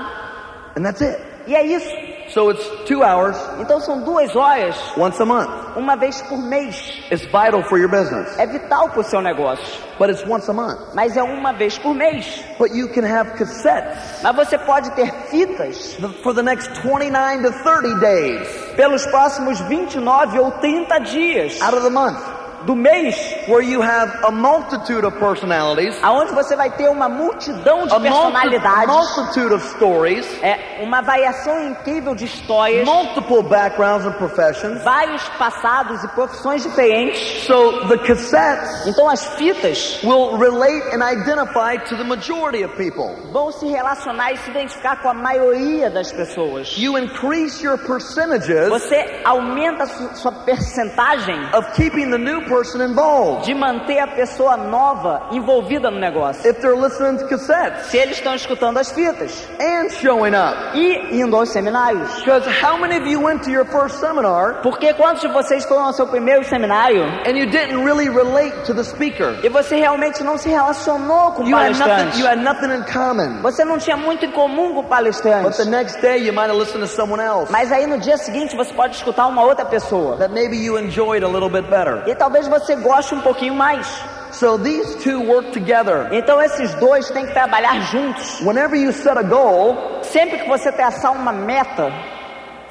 and 0.77 0.83
that's 0.83 1.01
it. 1.01 1.19
E 1.47 1.55
é 1.55 1.65
isso. 1.65 1.89
So 2.29 2.51
it's 2.51 2.67
two 2.87 3.05
hours 3.05 3.37
Então 3.61 3.79
são 3.81 4.01
duas 4.03 4.35
horas, 4.35 4.75
once 4.97 5.23
a 5.23 5.25
month. 5.25 5.49
uma 5.77 5.95
vez 5.97 6.21
por 6.23 6.37
mês. 6.39 6.77
It's 7.11 7.25
vital 7.27 7.63
for 7.69 7.79
your 7.79 7.89
business, 7.89 8.37
É 8.37 8.47
vital 8.47 8.89
para 8.89 9.01
o 9.01 9.05
seu 9.05 9.21
negócio. 9.23 9.65
but 9.99 10.11
it's 10.11 10.25
once 10.29 10.51
a 10.51 10.53
month. 10.53 10.79
Mas 10.95 11.17
é 11.17 11.23
uma 11.23 11.53
vez 11.53 11.79
por 11.79 11.95
mês. 11.95 12.43
But 12.59 12.73
you 12.75 12.89
can 12.89 13.05
have 13.07 13.31
cassettes 13.39 14.23
Mas 14.23 14.35
você 14.35 14.59
pode 14.59 14.91
ter 14.97 15.11
fitas 15.31 15.97
for 16.25 16.35
the 16.35 16.43
next 16.43 16.69
29 16.83 17.43
to 17.45 17.53
30 17.63 17.95
days 18.01 18.49
pelos 18.75 19.07
próximos 19.07 19.61
29 19.61 20.39
ou 20.41 20.51
30 20.51 20.99
dias 21.01 21.61
out 21.63 21.75
of 21.77 21.85
the 21.85 21.91
month 21.91 22.19
do 22.67 22.75
mês, 22.75 23.17
where 23.49 23.63
you 23.63 23.81
have 23.81 24.13
a 24.25 24.31
multitude 24.31 25.07
of 25.07 25.17
personalities, 25.19 25.97
aonde 26.03 26.33
você 26.33 26.57
vai 26.57 26.71
ter 26.71 26.89
uma 26.89 27.09
multidão 27.09 27.87
de 27.87 27.95
a, 27.95 28.01
personalidades, 28.01 28.95
multitude 28.95 29.55
of 29.55 29.67
stories, 29.69 30.27
é 30.43 30.83
uma 30.83 31.01
variação 31.01 31.69
incrível 31.69 32.15
de 32.15 32.25
histórias, 32.25 32.85
multiple 32.85 33.43
backgrounds 33.45 34.07
and 34.07 34.13
professions. 34.13 34.83
vários 34.83 35.23
passados 35.39 36.03
e 36.05 36.09
profissões 36.09 36.63
diferentes. 36.63 37.45
So 37.47 37.87
the 37.89 37.99
cassettes 37.99 38.87
Então 38.89 39.09
as 39.09 39.25
fitas 39.37 40.01
will 40.03 40.37
relate 40.37 40.83
and 40.95 41.03
identify 41.03 41.77
to 41.89 41.97
the 41.97 42.05
majority 42.05 42.65
of 42.65 42.75
people. 42.77 43.15
vão 43.33 43.51
se 43.53 43.67
relacionar 43.67 44.33
e 44.33 44.37
se 44.39 44.51
identificar 44.51 44.97
com 45.03 45.09
a 45.09 45.15
maioria 45.15 45.89
das 45.91 46.11
pessoas. 46.13 46.77
You 46.77 46.99
increase 46.99 47.65
your 47.65 47.79
percentages 47.79 48.69
Você 48.69 49.21
aumenta 49.25 49.87
sua 50.17 50.33
percentagem 50.33 51.39
of 51.55 51.71
keeping 51.75 52.11
the 52.11 52.19
new 52.19 52.43
person 52.57 52.81
involved 52.81 53.45
de 53.45 53.55
manter 53.55 53.99
a 53.99 54.07
pessoa 54.07 54.57
nova 54.57 55.23
envolvida 55.31 55.91
no 55.91 55.99
negócio. 55.99 56.49
if 56.49 56.59
they're 56.61 56.77
listening 56.77 57.19
to 57.19 57.27
cassettes 57.29 57.87
Se 57.91 57.99
eles 57.99 58.17
estão 58.17 58.35
escutando 58.35 58.79
as 58.79 58.91
fitas 58.91 59.47
and 59.61 59.91
showing 59.91 60.35
up. 60.35 60.57
e 60.75 61.21
indo 61.21 61.37
aos 61.37 61.51
seminários. 61.51 62.09
Because 62.25 62.47
how 62.63 62.79
many 62.79 62.97
of 62.97 63.07
you 63.07 63.21
went 63.21 63.43
to 63.45 63.51
your 63.51 63.65
first 63.67 63.99
seminar 64.01 64.63
Porque 64.63 64.93
quantos 64.95 65.21
de 65.21 65.29
vocês 65.29 65.65
foram 65.65 65.87
ao 65.87 65.93
seu 65.93 66.07
primeiro 66.07 66.45
seminário 66.45 67.05
and 67.27 67.37
you 67.37 67.47
didn't 67.51 67.85
really 67.85 68.09
relate 68.09 68.55
to 68.65 68.73
the 68.75 68.83
speaker? 68.85 69.35
e 69.43 69.49
você 69.49 69.77
realmente 69.77 70.23
não 70.25 70.39
se 70.39 70.49
relacionou 70.49 71.33
com 71.33 71.43
o 71.43 71.49
You 71.49 71.57
had 71.57 71.71
nothing, 71.71 71.79
palestrante? 71.85 72.21
you 72.21 72.27
had 72.27 72.39
nothing 72.39 72.73
in 72.73 72.83
common. 72.93 73.43
Você 73.43 73.65
não 73.65 73.79
tinha 73.79 73.97
muito 73.97 74.25
em 74.25 74.31
comum 74.31 74.73
com 74.75 74.81
o 74.81 74.83
But 74.83 74.91
palestrante. 74.91 75.57
the 75.59 75.65
next 75.67 76.01
day 76.01 76.19
you 76.27 76.33
might 76.33 76.49
have 76.51 76.59
listened 76.59 76.81
to 76.81 76.89
someone 76.89 77.21
else 77.23 77.51
Mas 77.53 77.71
aí 77.73 77.87
no 77.87 77.99
dia 77.99 78.17
seguinte 78.17 78.57
você 78.57 78.73
pode 78.73 78.97
escutar 78.97 79.27
uma 79.27 79.43
outra 79.43 79.65
pessoa. 79.65 80.17
that 80.19 80.33
maybe 80.33 80.57
you 80.57 80.79
enjoyed 80.79 81.23
a 81.25 81.29
little 81.29 81.49
bit 81.51 81.69
better. 81.69 82.03
E 82.07 82.15
talvez 82.15 82.46
você 82.49 82.77
goste 82.77 83.15
um 83.15 83.21
pouquinho 83.21 83.55
mais. 83.55 83.87
So 84.33 84.59
these 84.59 84.97
two 84.99 85.23
work 85.23 85.53
together. 85.53 86.09
Então 86.13 86.43
esses 86.43 86.75
dois 86.75 87.09
têm 87.11 87.27
que 87.27 87.33
trabalhar 87.33 87.81
juntos. 87.81 88.41
Whenever 88.41 88.77
you 88.77 88.93
set 88.93 89.17
a 89.17 89.23
goal 89.23 89.97
Sempre 90.03 90.39
que 90.39 90.49
você 90.49 90.71
traçar 90.73 91.13
uma 91.13 91.33
meta 91.33 91.91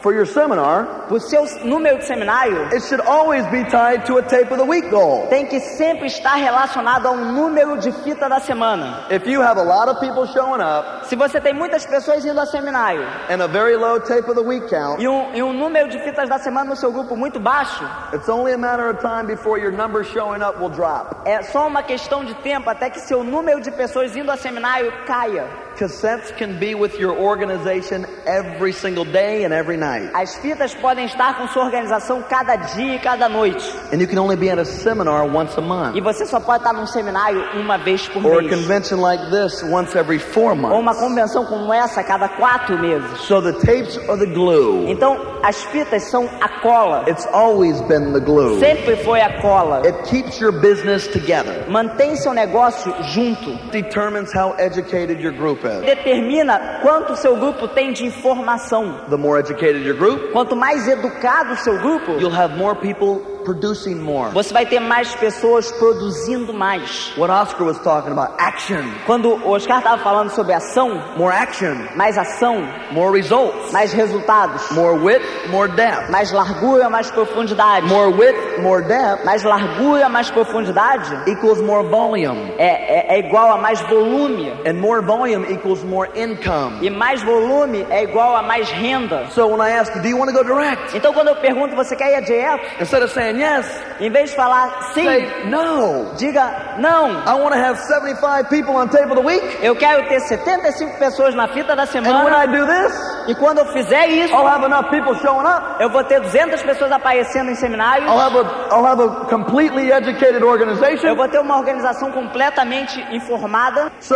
for 0.06 0.14
your 0.14 0.28
seminar, 0.28 1.08
o 1.10 1.20
seu 1.20 1.44
número 1.64 1.98
de 1.98 2.06
seminário, 2.06 2.72
it 2.72 2.84
should 2.84 3.02
always 3.08 3.44
be 3.48 3.64
tied 3.72 4.06
to 4.06 4.18
a 4.18 4.22
tape 4.22 4.52
of 4.52 4.60
the 4.60 4.64
week 4.64 4.88
goal. 4.92 5.26
tem 5.32 5.48
que 5.48 5.60
sempre 5.60 6.06
estar 6.06 6.36
relacionado 6.36 7.08
a 7.08 7.12
um 7.12 7.34
número 7.34 7.76
de 7.80 7.92
fita 8.04 8.30
da 8.30 8.40
semana. 8.40 9.08
If 9.10 9.26
you 9.26 9.42
have 9.42 9.58
a 9.58 9.64
lot 9.64 9.90
of 9.90 10.00
people 10.00 10.28
showing 10.28 10.62
up 10.62 11.08
Se 11.08 11.16
você 11.16 11.42
tem 11.42 11.56
muitas 11.56 11.88
pessoas 11.88 12.24
indo 12.24 12.40
a 12.40 12.46
seminário 12.46 13.02
and 13.32 13.42
a 13.42 13.48
very 13.48 13.76
low 13.76 14.00
tape 14.00 14.30
of 14.30 14.36
the 14.36 14.48
week 14.48 14.70
count, 14.70 15.02
e 15.02 15.08
um, 15.08 15.34
e 15.34 15.42
um 15.42 15.52
número 15.52 15.90
de 15.90 15.98
fitas 15.98 16.30
da 16.30 16.38
semana 16.38 16.70
no 16.70 16.76
seu 16.76 16.92
grupo 16.92 17.16
muito 17.16 17.40
baixo, 17.40 17.84
it's 18.14 18.30
only 18.30 18.54
a 18.54 18.58
matter 18.60 18.92
of 18.92 19.00
time 19.00 19.26
before 19.26 19.60
your 19.60 19.72
numbers 19.72 20.06
showing 20.10 20.44
up 20.44 20.60
will 20.60 20.70
drop. 20.70 21.16
é 21.26 21.42
só 21.42 21.66
uma 21.66 21.82
questão 21.82 22.24
de 22.24 22.36
tempo 22.36 22.70
até 22.70 22.92
que 22.92 23.00
seu 23.00 23.24
número 23.24 23.60
de 23.60 23.72
pessoas 23.72 24.16
indo 24.16 24.30
a 24.30 24.38
seminário 24.38 24.94
caia. 25.08 25.65
Cassettes 25.76 26.32
can 26.38 26.58
be 26.58 26.74
with 26.74 26.98
your 26.98 27.18
organization 27.18 28.06
every 28.26 28.72
single 28.72 29.04
day 29.04 29.44
and 29.44 29.54
every 29.54 29.76
night. 29.76 30.10
As 30.14 30.34
fitas 30.36 30.74
podem 30.76 31.06
estar 31.06 31.38
com 31.38 31.48
sua 31.50 31.66
organização 31.66 32.22
cada 32.30 32.56
dia 32.56 32.96
e 32.96 33.00
cada 33.00 33.28
noite. 33.28 33.62
And 33.92 34.00
you 34.00 34.08
can 34.08 34.18
only 34.18 34.38
be 34.38 34.50
at 34.50 34.58
a 34.58 34.64
seminar 34.64 35.26
once 35.28 35.58
a 35.58 35.62
month. 35.62 35.98
E 35.98 36.02
você 36.02 36.26
só 36.26 36.40
pode 36.40 36.60
estar 36.64 36.72
num 36.74 36.88
seminário 36.88 37.44
uma 37.60 37.78
vez 37.78 38.08
por 38.08 38.26
Or 38.26 38.40
a 38.40 38.42
mês. 38.44 38.56
convention 38.56 39.02
like 39.02 39.22
this 39.30 39.62
once 39.64 39.96
every 39.98 40.18
four 40.18 40.52
Ou 40.52 40.56
uma 40.80 40.94
months. 40.94 41.00
convenção 41.02 41.46
como 41.46 41.74
essa 41.74 42.02
cada 42.04 42.30
quatro 42.30 42.80
meses. 42.80 43.20
So 43.28 43.42
the 43.42 43.52
tapes 43.52 43.98
are 44.10 44.18
the 44.18 44.32
glue. 44.34 44.86
Então, 44.90 45.18
as 45.44 45.62
fitas 45.66 46.04
são 46.04 46.30
a 46.42 46.48
cola. 46.62 47.04
It's 47.08 47.26
always 47.34 47.82
been 47.82 48.14
the 48.14 48.22
glue. 48.22 48.60
Sempre 48.60 48.96
foi 49.04 49.20
a 49.20 49.42
cola. 49.42 49.82
It 49.86 50.04
keeps 50.10 50.40
your 50.40 50.54
business 50.54 51.06
together. 51.08 51.66
Mantém 51.70 52.16
seu 52.16 52.34
negócio 52.34 52.94
junto. 53.14 53.52
Determines 53.72 54.32
how 54.34 54.56
educated 54.58 55.20
your 55.22 55.34
group 55.34 55.60
is. 55.65 55.65
Determina 55.82 56.80
quanto 56.82 57.16
seu 57.16 57.36
grupo 57.36 57.68
tem 57.68 57.92
de 57.92 58.06
informação. 58.06 59.02
The 59.10 59.18
more 59.18 59.40
educated 59.40 59.86
your 59.86 59.98
group, 59.98 60.32
Quanto 60.32 60.56
mais 60.56 60.88
educado 60.88 61.54
o 61.54 61.58
seu 61.58 61.78
grupo, 61.80 62.14
you'll 62.20 62.36
have 62.36 62.56
more 62.58 62.76
people 62.76 63.35
producing 63.46 63.96
more. 63.96 64.32
você 64.34 64.54
vai 64.54 64.66
ter 64.66 64.80
mais 64.80 65.14
pessoas 65.16 65.72
produzindo 65.74 66.54
mais. 66.54 67.14
What 67.18 67.32
Oscar 67.32 67.66
was 67.66 67.80
talking 67.80 68.12
about, 68.12 68.34
action, 68.40 68.84
Quando 69.06 69.36
o 69.36 69.52
Oscar 69.52 69.78
estava 69.78 70.02
falando 70.02 70.30
sobre 70.32 70.54
ação, 70.54 71.02
more 71.16 71.34
action, 71.36 71.76
mais 71.96 72.18
ação, 72.18 72.68
more 72.92 73.16
results, 73.16 73.72
mais 73.72 73.94
resultados, 73.94 74.72
more 74.72 74.98
width, 74.98 75.24
more 75.50 75.72
depth, 75.72 76.10
mais 76.10 76.32
largura, 76.32 76.90
mais 76.90 77.10
profundidade. 77.12 77.88
more 77.88 78.12
width, 78.12 78.60
more 78.62 78.82
depth 78.84 79.24
Mais 79.26 79.44
largura, 79.44 80.10
mais 80.10 80.30
profundidade 80.32 81.16
equals 81.30 81.62
more 81.62 81.88
volume, 81.88 82.54
é, 82.58 83.14
é, 83.14 83.16
é 83.16 83.20
igual 83.20 83.52
a 83.52 83.58
mais 83.58 83.80
volume. 83.82 84.52
and 84.66 84.80
more 84.80 85.02
volume 85.02 85.46
equals 85.52 85.84
more 85.84 86.10
income. 86.16 86.80
E 86.82 86.90
mais 86.90 87.22
volume 87.24 87.86
é 87.90 88.04
igual 88.04 88.36
a 88.36 88.42
mais 88.42 88.70
renda. 88.72 89.28
So 89.32 89.48
when 89.48 89.62
I 89.62 89.72
ask 89.72 89.94
you, 89.96 90.02
do 90.02 90.08
you 90.08 90.18
want 90.18 90.32
to 90.32 90.36
go 90.36 90.44
direct? 90.44 90.96
Então 90.96 91.14
quando 91.14 91.28
eu 91.30 91.36
pergunto, 91.36 91.76
você 91.76 91.96
quer 91.96 92.18
ir 92.18 92.26
direto? 92.26 92.82
Instead 92.82 93.04
of 93.04 93.14
saying 93.14 93.35
yes, 93.38 93.66
Em 94.00 94.10
vez 94.10 94.30
de 94.32 94.36
falar 94.36 94.92
sim, 94.94 95.04
say 95.06 95.46
no. 95.50 96.14
diga 96.18 96.76
não. 96.80 97.12
I 97.26 97.34
want 97.42 97.54
to 97.54 97.60
have 97.60 97.78
75 97.80 98.50
people 98.50 98.76
on 98.76 98.88
tape 98.90 99.06
of 99.06 99.16
the 99.16 99.22
week, 99.22 99.42
Eu 99.62 99.76
quero 99.76 100.08
ter 100.10 100.20
75 100.20 100.98
pessoas 101.00 101.34
na 101.36 101.48
fita 101.48 101.76
da 101.76 101.84
and 101.84 101.88
when 102.04 102.34
I 102.34 102.46
semana. 102.46 102.48
do 102.48 102.66
this, 102.66 103.16
E 103.28 103.36
quando 103.36 103.60
eu 103.60 103.66
fizer 103.68 104.08
isso, 104.08 104.34
I'll 104.34 104.48
have 104.48 104.66
enough 104.66 104.90
people 104.90 105.16
showing 105.16 105.46
up. 105.48 105.82
eu 105.82 105.90
vou 105.90 106.04
ter 106.04 106.20
200 106.20 106.62
pessoas 106.64 106.92
aparecendo 106.92 107.50
em 107.52 107.56
seminário. 107.56 108.06
I'll 108.08 108.20
have 108.20 108.38
a 108.38 108.76
I'll 108.76 108.86
have 108.86 109.02
a 109.02 109.10
completely 109.30 109.92
educated 109.92 110.42
Eu 110.42 110.48
organization. 110.50 111.16
vou 111.16 111.28
ter 111.30 111.40
uma 111.40 111.58
organização 111.58 112.12
completamente 112.12 113.00
informada. 113.16 113.92
So, 114.02 114.16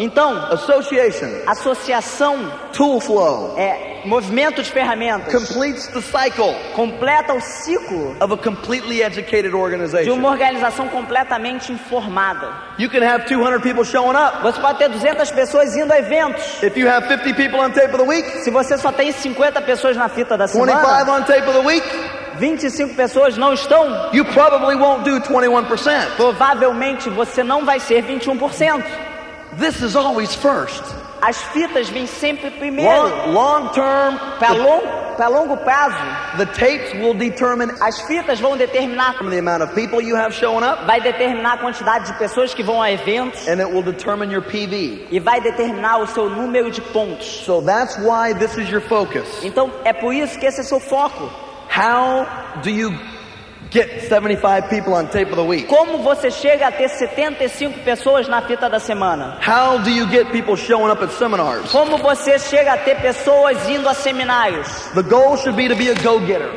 Então, 0.00 0.30
association, 0.52 1.26
associação 1.48 2.36
tool 2.72 3.00
flow, 3.00 3.54
é 3.58 3.87
movimento 4.08 4.62
de 4.62 4.70
ferramentas. 4.70 5.32
completes 5.32 5.86
the 5.88 6.00
cycle 6.00 6.54
Completa 6.74 7.34
o 7.34 7.40
ciclo 7.40 8.16
of 8.20 8.32
a 8.32 8.36
completely 8.36 9.02
educated 9.02 9.50
de 9.50 9.54
uma 9.56 9.62
organization. 9.62 10.24
organização 10.24 10.88
completamente 10.88 11.72
informada. 11.72 12.48
You 12.78 12.88
can 12.88 13.02
have 13.02 13.26
200 13.26 13.60
people 13.62 13.84
showing 13.84 14.16
up. 14.16 14.42
Você 14.42 14.60
pode 14.60 14.78
ter 14.78 14.88
200 14.88 15.30
pessoas 15.32 15.76
indo 15.76 15.92
a 15.92 15.98
eventos. 15.98 16.62
If 16.62 16.76
you 16.76 16.88
have 16.88 17.06
50 17.08 17.34
people 17.34 17.60
on 17.60 17.70
tape 17.70 17.92
of 17.94 17.98
the 17.98 18.04
week, 18.08 18.26
Se 18.42 18.50
você 18.50 18.78
só 18.78 18.90
tem 18.92 19.12
50 19.12 19.60
pessoas 19.62 19.96
na 19.96 20.08
fita 20.08 20.36
da 20.36 20.46
25 20.46 20.66
semana, 20.66 21.12
on 21.12 21.22
tape 21.24 21.48
of 21.48 21.52
the 21.52 21.66
week, 21.66 21.86
25 22.38 22.94
pessoas 22.94 23.36
não 23.36 23.52
estão, 23.52 24.10
you 24.12 24.24
probably 24.26 24.76
won't 24.76 25.02
do 25.04 25.20
21%. 25.20 26.16
provavelmente 26.16 27.10
você 27.10 27.42
não 27.42 27.64
vai 27.64 27.80
ser 27.80 28.02
21%. 28.04 28.82
This 29.58 29.80
is 29.82 29.96
always 29.96 30.34
first. 30.34 30.82
As 31.20 31.42
fitas 31.52 31.88
vêm 31.88 32.06
sempre 32.06 32.50
primeiro. 32.50 32.90
Long, 32.90 33.32
long 33.32 33.68
term, 33.68 34.18
Para 34.38 34.52
longo, 34.52 34.86
pra 35.16 35.28
longo 35.28 35.56
prazo, 35.58 35.96
the 36.36 36.46
tapes 36.46 36.92
will 36.94 37.14
determine 37.14 37.72
as 37.80 38.00
fitas 38.02 38.38
vão 38.38 38.56
determinar, 38.56 39.14
the 39.18 39.38
amount 39.38 39.62
of 39.62 39.74
people 39.74 40.00
you 40.00 40.16
have 40.16 40.32
showing 40.32 40.62
up, 40.64 40.84
vai 40.86 41.00
determinar 41.00 41.54
a 41.54 41.58
quantidade 41.58 42.12
de 42.12 42.18
pessoas 42.18 42.54
que 42.54 42.62
vão 42.62 42.80
a 42.80 42.92
eventos 42.92 43.48
and 43.48 43.60
it 43.60 43.72
will 43.72 43.82
determine 43.82 44.32
your 44.32 44.42
PV. 44.42 45.08
e 45.10 45.18
vai 45.18 45.40
determinar 45.40 45.98
o 45.98 46.06
seu 46.06 46.30
número 46.30 46.70
de 46.70 46.80
pontos. 46.80 47.26
So 47.44 47.60
that's 47.60 47.96
why 47.98 48.32
this 48.34 48.56
is 48.56 48.70
your 48.70 48.82
focus. 48.82 49.26
Então 49.42 49.72
é 49.84 49.92
por 49.92 50.14
isso 50.14 50.38
que 50.38 50.46
esse 50.46 50.60
é 50.60 50.64
seu 50.64 50.78
foco. 50.78 51.28
How 51.68 52.26
do 52.62 52.70
you 52.70 52.92
get 53.70 54.08
75 54.08 54.68
people 54.70 54.94
on 54.94 55.08
tape 55.08 55.30
of 55.30 55.36
the 55.36 55.44
week? 55.44 55.66
Como 55.66 55.98
você 55.98 56.30
chega 56.30 56.68
a 56.68 56.72
ter 56.72 56.88
75 56.88 57.84
pessoas 57.84 58.28
na 58.28 58.42
fita 58.42 58.68
da 58.68 58.78
semana? 58.78 59.38
How 59.40 59.78
do 59.78 59.90
you 59.90 60.06
get 60.06 60.30
people 60.30 60.56
showing 60.56 60.90
up 60.90 61.02
at 61.02 61.10
seminars? 61.12 61.70
Como 61.70 61.98
você 61.98 62.38
chega 62.38 62.74
a 62.74 62.78
ter 62.78 62.96
pessoas 63.00 63.68
indo 63.68 63.88
a 63.88 63.94
seminários? 63.94 64.68
The 64.94 65.02
goal 65.02 65.36
should 65.36 65.56
be 65.56 65.68
to 65.68 65.76
be 65.76 65.90
a 65.90 65.94
go-getter, 65.94 66.50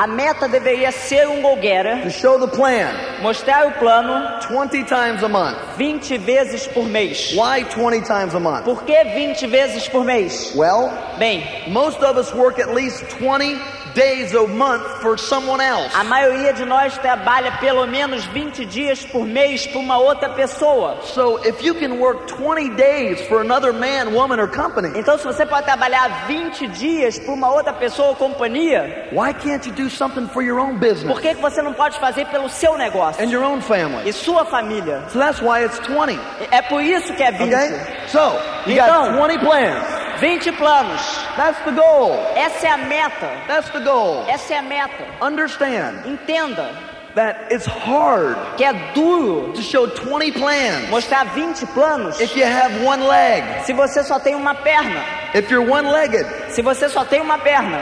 A 0.00 0.06
meta 0.06 0.48
deveria 0.48 0.90
ser 0.90 1.28
um 1.28 1.42
go-getter, 1.42 2.04
to 2.04 2.10
show 2.10 2.38
the 2.38 2.46
plan 2.48 2.88
mostrar 3.20 3.66
o 3.66 3.72
plano 3.72 4.40
20 4.48 4.84
times 4.84 5.22
a 5.22 5.28
month. 5.28 5.58
20 5.76 6.16
vezes 6.16 6.66
por 6.68 6.86
mês. 6.86 7.34
Why 7.34 7.64
20 7.64 8.00
times 8.06 8.34
a 8.34 8.40
month? 8.40 8.64
Por 8.64 8.82
que 8.84 9.04
20 9.04 9.46
vezes 9.46 9.86
por 9.88 10.02
mês? 10.02 10.54
Well, 10.56 10.90
Bem, 11.18 11.44
most 11.68 12.02
of 12.02 12.16
us 12.16 12.32
work 12.34 12.58
at 12.58 12.72
least 12.74 13.04
20 13.18 13.58
days 13.94 14.32
a 14.34 14.46
month 14.46 14.86
for 15.02 15.18
someone 15.18 15.60
else. 15.60 15.92
a 15.94 16.04
maioria 16.04 16.52
de 16.54 16.64
nós 16.64 16.96
trabalha 16.98 17.52
pelo 17.60 17.86
menos 17.86 18.24
20 18.26 18.64
dias 18.64 19.04
por 19.04 19.26
mês 19.26 19.66
para 19.66 19.80
uma 19.80 19.98
outra 19.98 20.30
pessoa. 20.30 21.02
So 21.02 21.38
if 21.44 21.62
you 21.62 21.74
can 21.74 21.98
work 21.98 22.26
20 22.38 22.70
days 22.76 23.20
for 23.28 23.40
another 23.42 23.72
man, 23.72 24.14
woman, 24.14 24.40
or 24.40 24.48
company, 24.48 24.98
Então, 24.98 25.18
se 25.18 25.24
você 25.24 25.44
pode 25.44 25.66
trabalhar 25.66 26.26
20 26.26 26.68
dias 26.68 27.18
para 27.18 27.34
uma 27.34 27.50
outra 27.52 27.72
pessoa 27.74 28.10
ou 28.10 28.14
companhia, 28.16 29.08
why 29.12 29.34
can't 29.34 29.68
you 29.68 29.74
do 29.74 29.89
something 29.90 30.26
for 30.28 30.42
your 30.42 30.58
own 30.60 30.78
business 30.78 31.04
por 31.12 31.20
que 31.20 31.34
que 31.34 31.40
você 31.40 31.60
não 31.62 31.72
pode 31.72 31.98
fazer 31.98 32.26
pelo 32.26 32.48
seu 32.48 32.76
negócio 32.78 33.22
and 33.22 33.30
your 33.30 33.44
own 33.44 33.60
family? 33.60 34.08
e 34.08 34.12
sua 34.12 34.44
família? 34.44 35.02
So 35.12 35.18
that's 35.18 35.40
why 35.40 35.64
it's 35.64 35.78
20. 35.80 36.18
É 36.50 36.62
por 36.62 36.82
isso 36.82 37.12
que 37.14 37.22
é 37.22 37.30
20. 37.32 37.54
Okay? 37.54 37.70
So, 38.08 38.18
you 38.66 38.74
Então- 38.76 39.12
got 39.12 39.28
20 39.28 39.38
plans. 39.38 39.84
20 40.20 40.52
planos. 40.52 41.00
That's 41.36 41.58
the 41.64 41.70
goal. 41.72 42.12
Essa 42.36 42.66
é 42.66 42.70
a 42.70 42.76
meta. 42.76 43.30
That's 43.46 43.70
the 43.70 43.80
goal. 43.80 44.24
Essa 44.28 44.54
é 44.54 44.58
a 44.58 44.62
meta. 44.62 45.04
Understand 45.22 46.06
Entenda 46.06 46.70
that 47.14 47.52
it's 47.52 47.66
hard 47.66 48.36
que 48.56 48.64
é 48.64 48.72
duro 48.94 49.52
to 49.54 49.62
show 49.62 49.86
20 49.88 50.30
plans 50.32 50.88
mostrar 50.90 51.24
20 51.34 51.66
planos 51.74 52.20
if 52.20 52.36
you 52.36 52.44
have 52.44 52.84
one 52.84 53.02
leg. 53.06 53.42
se 53.64 53.72
você 53.72 54.04
só 54.04 54.18
tem 54.18 54.34
uma 54.34 54.54
perna. 54.54 55.02
If 55.34 55.48
you're 55.50 55.64
one-legged, 55.70 56.26
Se 56.48 56.60
você 56.60 56.88
só 56.88 57.04
tem 57.04 57.20
uma 57.20 57.38
perna, 57.38 57.78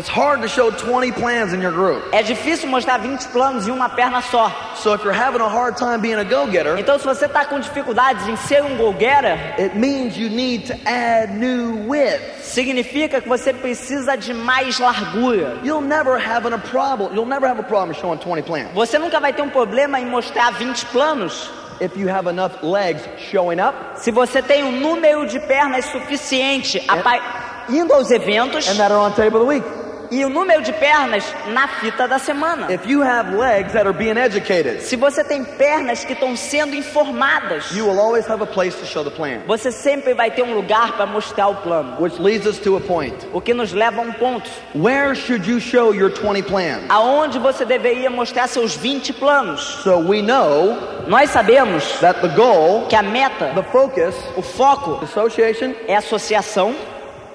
it's 0.00 0.08
hard 0.08 0.40
to 0.40 0.48
show 0.48 0.70
20 0.70 1.12
plans 1.12 1.52
in 1.52 1.60
your 1.60 1.72
group. 1.72 2.02
é 2.12 2.22
difícil 2.22 2.68
mostrar 2.68 2.98
20 2.98 3.28
planos 3.28 3.68
em 3.68 3.70
uma 3.70 3.90
perna 3.90 4.22
só. 4.22 4.50
So 4.76 4.94
if 4.94 5.04
you're 5.04 5.12
having 5.12 5.42
a 5.42 5.48
hard 5.48 5.76
time 5.76 6.00
being 6.00 6.14
a 6.14 6.24
go-getter, 6.24 6.78
Então, 6.78 6.98
se 6.98 7.04
você 7.04 7.26
está 7.26 7.44
com 7.44 7.60
dificuldades 7.60 8.26
em 8.26 8.36
ser 8.36 8.62
um 8.64 8.78
go-getter, 8.78 9.36
it 9.58 9.76
means 9.76 10.16
you 10.16 10.30
need 10.30 10.66
to 10.66 10.74
add 10.88 11.34
new 11.34 11.86
width. 11.86 12.42
significa 12.42 13.20
que 13.20 13.28
você 13.28 13.52
precisa 13.52 14.16
de 14.16 14.32
mais 14.32 14.78
largura. 14.78 15.58
You'll 15.62 15.82
never 15.82 16.16
have 16.18 16.46
a 16.46 16.58
problem. 16.58 17.14
You'll 17.14 17.28
never 17.28 17.46
have 17.46 17.60
a 17.60 17.64
problem 17.64 17.94
showing 17.94 18.18
20 18.18 18.42
plans 18.42 18.70
Você 18.72 18.98
nunca 18.98 19.20
vai 19.20 19.34
ter 19.34 19.42
um 19.42 19.50
problema 19.50 20.00
em 20.00 20.06
mostrar 20.06 20.50
20 20.52 20.86
planos 20.86 21.50
if 21.80 21.94
you 21.96 22.08
have 22.08 22.26
enough 22.26 22.62
legs 22.62 23.02
showing 23.30 23.60
up 23.60 23.74
se 23.96 24.10
você 24.10 24.42
tem 24.42 24.64
um 24.64 24.80
número 24.80 25.26
de 25.26 25.38
pernas 25.40 25.84
suficiente 25.86 26.80
indo 27.68 27.92
aos 27.92 28.10
eventos 28.10 28.68
and 28.68 28.76
that 28.76 28.90
are 28.92 28.98
on 29.00 29.12
tape 29.12 29.34
of 29.34 29.40
the 29.40 29.46
week. 29.46 29.79
E 30.10 30.24
o 30.24 30.28
número 30.28 30.62
de 30.62 30.72
pernas 30.72 31.24
na 31.48 31.68
fita 31.68 32.08
da 32.08 32.18
semana. 32.18 32.72
If 32.72 32.86
you 32.86 33.02
have 33.02 33.34
legs 33.36 33.72
that 33.72 33.86
are 33.86 33.96
being 33.96 34.18
educated, 34.18 34.82
Se 34.82 34.96
você 34.96 35.22
tem 35.22 35.44
pernas 35.44 36.04
que 36.04 36.12
estão 36.12 36.36
sendo 36.36 36.74
informadas, 36.74 37.70
you 37.72 37.86
will 37.86 38.00
always 38.00 38.26
have 38.28 38.42
a 38.42 38.46
place 38.46 38.76
to 38.78 38.86
show 38.86 39.04
the 39.04 39.10
plan. 39.10 39.40
você 39.46 39.70
sempre 39.70 40.14
vai 40.14 40.30
ter 40.30 40.42
um 40.42 40.54
lugar 40.54 40.92
para 40.96 41.06
mostrar 41.06 41.48
o 41.48 41.56
plano. 41.56 41.96
Which 42.00 42.20
leads 42.20 42.46
us 42.46 42.58
to 42.60 42.76
a 42.76 42.80
point. 42.80 43.14
O 43.32 43.40
que 43.40 43.54
nos 43.54 43.72
leva 43.72 44.00
a 44.00 44.04
um 44.04 44.12
ponto. 44.12 44.50
Where 44.74 45.14
should 45.14 45.48
you 45.48 45.60
show 45.60 45.94
your 45.94 46.10
20 46.10 46.42
plans? 46.42 46.84
Aonde 46.88 47.38
você 47.38 47.64
deveria 47.64 48.10
mostrar 48.10 48.48
seus 48.48 48.74
20 48.76 49.12
planos. 49.12 49.60
So 49.84 49.98
we 49.98 50.22
know 50.22 50.76
Nós 51.06 51.30
sabemos 51.30 51.84
that 52.00 52.20
the 52.20 52.28
goal, 52.28 52.86
que 52.88 52.96
a 52.96 53.02
meta, 53.02 53.52
the 53.54 53.62
focus, 53.62 54.14
o 54.36 54.42
foco 54.42 55.02
association, 55.04 55.74
é 55.86 55.96
associação, 55.96 56.74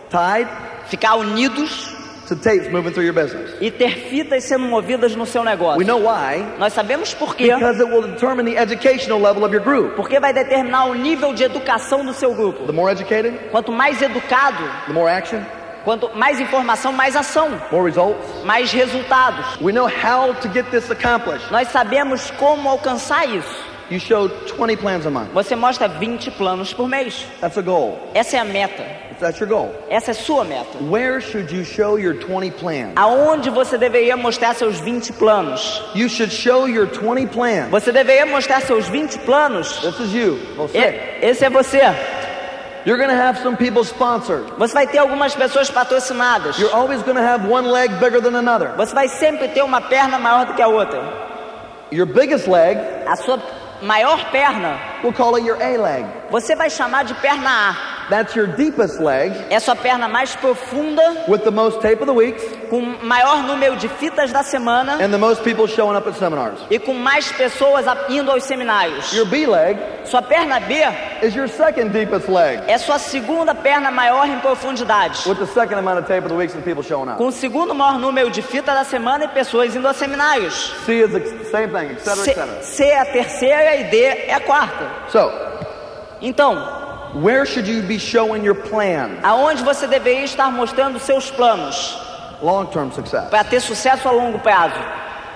tied 0.09 0.47
ficar 0.87 1.15
unidos 1.15 1.94
to 2.27 2.35
tapes 2.35 2.69
moving 2.71 2.91
through 2.91 3.05
your 3.05 3.13
business. 3.13 3.51
e 3.61 3.69
ter 3.71 3.91
fitas 4.09 4.43
sendo 4.43 4.65
movidas 4.65 5.15
no 5.15 5.25
seu 5.25 5.43
negócio. 5.43 5.77
We 5.79 5.85
know 5.85 5.99
why. 5.99 6.43
Nós 6.57 6.73
sabemos 6.73 7.13
por 7.13 7.35
quê. 7.35 7.53
Because 7.53 7.79
it 7.81 7.89
will 7.91 8.01
determine 8.01 8.45
the 8.45 8.57
educational 8.59 9.19
level 9.21 9.43
of 9.45 9.53
your 9.53 9.63
group. 9.63 9.95
Porque 9.95 10.19
vai 10.19 10.33
determinar 10.33 10.85
o 10.85 10.93
nível 10.93 11.33
de 11.33 11.43
educação 11.43 12.03
do 12.05 12.13
seu 12.13 12.33
grupo. 12.33 12.65
The 12.65 12.71
more 12.73 12.91
educated, 12.91 13.33
Quanto 13.51 13.71
mais 13.71 14.01
educado, 14.01 14.63
the 14.87 14.93
more 14.93 15.09
action, 15.11 15.41
quanto 15.83 16.09
mais 16.15 16.39
informação, 16.39 16.91
mais 16.91 17.15
ação, 17.15 17.61
more 17.71 17.85
results. 17.85 18.43
mais 18.43 18.71
resultados. 18.71 19.45
We 19.61 19.71
know 19.71 19.85
how 19.87 20.33
to 20.33 20.49
get 20.51 20.65
this 20.71 20.89
accomplished. 20.89 21.51
Nós 21.51 21.67
sabemos 21.69 22.31
como 22.31 22.67
alcançar 22.69 23.27
isso. 23.29 23.64
You 23.89 23.99
show 23.99 24.27
20 24.27 24.77
plans 24.77 25.05
a 25.05 25.11
month. 25.11 25.31
Você 25.31 25.55
mostra 25.55 25.87
20 25.87 26.31
planos 26.31 26.73
por 26.73 26.87
mês. 26.87 27.25
That's 27.39 27.57
a 27.57 27.61
goal. 27.61 27.99
Essa 28.15 28.37
é 28.37 28.39
a 28.39 28.43
meta. 28.45 28.83
That's 29.19 29.39
your 29.39 29.47
goal. 29.47 29.73
Essa 29.89 30.11
é 30.11 30.13
sua 30.13 30.43
meta. 30.43 30.77
Where 30.81 31.21
should 31.21 31.53
you 31.55 31.63
show 31.63 31.97
your 31.97 32.15
20 32.15 32.51
plans? 32.51 32.93
Aonde 32.95 33.49
você 33.49 33.77
deveria 33.77 34.17
mostrar 34.17 34.55
seus 34.55 34.79
20 34.79 35.13
planos? 35.13 35.83
You 35.93 36.09
should 36.09 36.33
show 36.33 36.67
your 36.67 36.87
20 36.87 37.27
plans. 37.27 37.69
Você 37.69 37.91
deveria 37.91 38.25
mostrar 38.25 38.61
seus 38.61 38.87
20 38.87 39.19
planos? 39.19 39.79
This 39.81 39.99
is 39.99 40.13
you. 40.13 40.39
Você. 40.57 41.19
Esse 41.21 41.45
é 41.45 41.49
você. 41.49 41.81
You're 42.85 43.03
to 43.03 43.13
have 43.13 43.39
some 43.39 43.55
people 43.55 43.83
sponsored. 43.83 44.45
Você 44.57 44.73
vai 44.73 44.85
ter 44.85 44.99
algumas 44.99 45.33
pessoas 45.35 45.71
patrocinadas. 45.71 46.57
You're 46.59 46.73
always 46.73 47.01
to 47.03 47.13
have 47.19 47.47
one 47.47 47.67
leg 47.67 47.89
bigger 47.99 48.21
than 48.21 48.35
another. 48.35 48.75
Você 48.77 48.93
vai 48.93 49.07
sempre 49.07 49.47
ter 49.47 49.63
uma 49.63 49.81
perna 49.81 50.19
maior 50.19 50.45
do 50.45 50.53
que 50.53 50.61
a 50.61 50.67
outra. 50.67 51.01
Your 51.91 52.05
biggest 52.05 52.47
leg, 52.47 52.77
A 53.07 53.15
sua 53.15 53.39
maior 53.81 54.19
perna, 54.31 54.77
we'll 55.03 55.13
call 55.13 55.35
it 55.37 55.45
your 55.45 55.57
A 55.61 55.77
leg. 55.77 56.05
você 56.29 56.55
vai 56.55 56.69
chamar 56.69 57.03
de 57.03 57.13
perna 57.15 57.71
A. 57.71 57.94
That's 58.09 58.35
your 58.35 58.47
deepest 58.47 58.99
leg 58.99 59.33
É 59.49 59.59
sua 59.59 59.75
perna 59.75 60.07
mais 60.07 60.35
profunda, 60.35 61.01
with 61.27 61.39
the 61.39 61.51
most 61.51 61.79
tape 61.81 62.01
of 62.01 62.05
the 62.05 62.13
weeks 62.13 62.43
com 62.69 62.81
maior 63.03 63.43
número 63.43 63.75
de 63.77 63.87
fitas 63.87 64.31
da 64.31 64.43
semana 64.43 64.93
and 65.03 65.11
the 65.11 65.17
most 65.17 65.43
people 65.43 65.67
showing 65.67 65.95
up 65.97 66.07
at 66.07 66.15
seminars. 66.17 66.59
e 66.69 66.77
com 66.79 66.93
mais 66.93 67.31
pessoas 67.31 67.85
indo 68.09 68.31
aos 68.31 68.43
seminários. 68.43 69.11
Your 69.13 69.25
B 69.25 69.45
leg 69.47 69.77
Sua 70.05 70.21
perna 70.21 70.59
B 70.59 70.75
is 71.23 71.35
your 71.35 71.47
second 71.47 71.89
deepest 71.91 72.29
leg 72.29 72.61
é 72.67 72.77
sua 72.77 72.99
segunda 72.99 73.55
perna 73.55 73.89
maior 73.89 74.27
em 74.27 74.39
profundidade, 74.39 75.27
with 75.27 75.37
the 75.37 75.47
second 75.47 75.79
amount 75.79 75.99
of 75.99 76.07
tape 76.07 76.19
of 76.25 76.29
the 76.29 76.35
weeks 76.35 76.55
and 76.55 76.61
people 76.61 76.83
showing 76.83 77.09
up. 77.09 77.17
com 77.17 77.27
o 77.27 77.31
segundo 77.31 77.73
maior 77.73 77.97
número 77.99 78.29
de 78.29 78.41
fitas 78.41 78.75
da 78.75 78.83
semana 78.83 79.25
e 79.25 79.27
pessoas 79.29 79.75
indo 79.75 79.87
aos 79.87 79.97
seminários. 79.97 80.75
C 80.85 81.01
is 81.03 81.11
the 81.11 81.45
same 81.49 81.67
thing, 81.73 81.91
etc., 81.93 82.15
C, 82.15 82.31
etc. 82.31 82.61
C 82.61 82.83
é 82.85 82.99
a 82.99 83.05
terceira 83.05 83.75
e 83.77 83.83
D 83.85 83.97
é 84.03 84.33
a 84.33 84.39
quarta. 84.39 84.85
So, 85.11 85.31
Então, 86.21 86.84
where 87.15 87.45
should 87.45 87.67
you 87.67 87.81
be 87.81 87.97
showing 87.97 88.43
your 88.43 88.55
plan? 88.55 89.17
aonde 89.23 89.63
você 89.63 89.87
deveria 89.87 90.25
estar 90.25 90.51
mostrando 90.51 90.99
seus 90.99 91.31
planos 91.31 91.97
Long-term 92.41 92.91
success. 92.91 93.29
para 93.29 93.43
ter 93.43 93.59
sucesso 93.61 94.07
a 94.07 94.11
longo 94.11 94.39
prazo? 94.39 94.75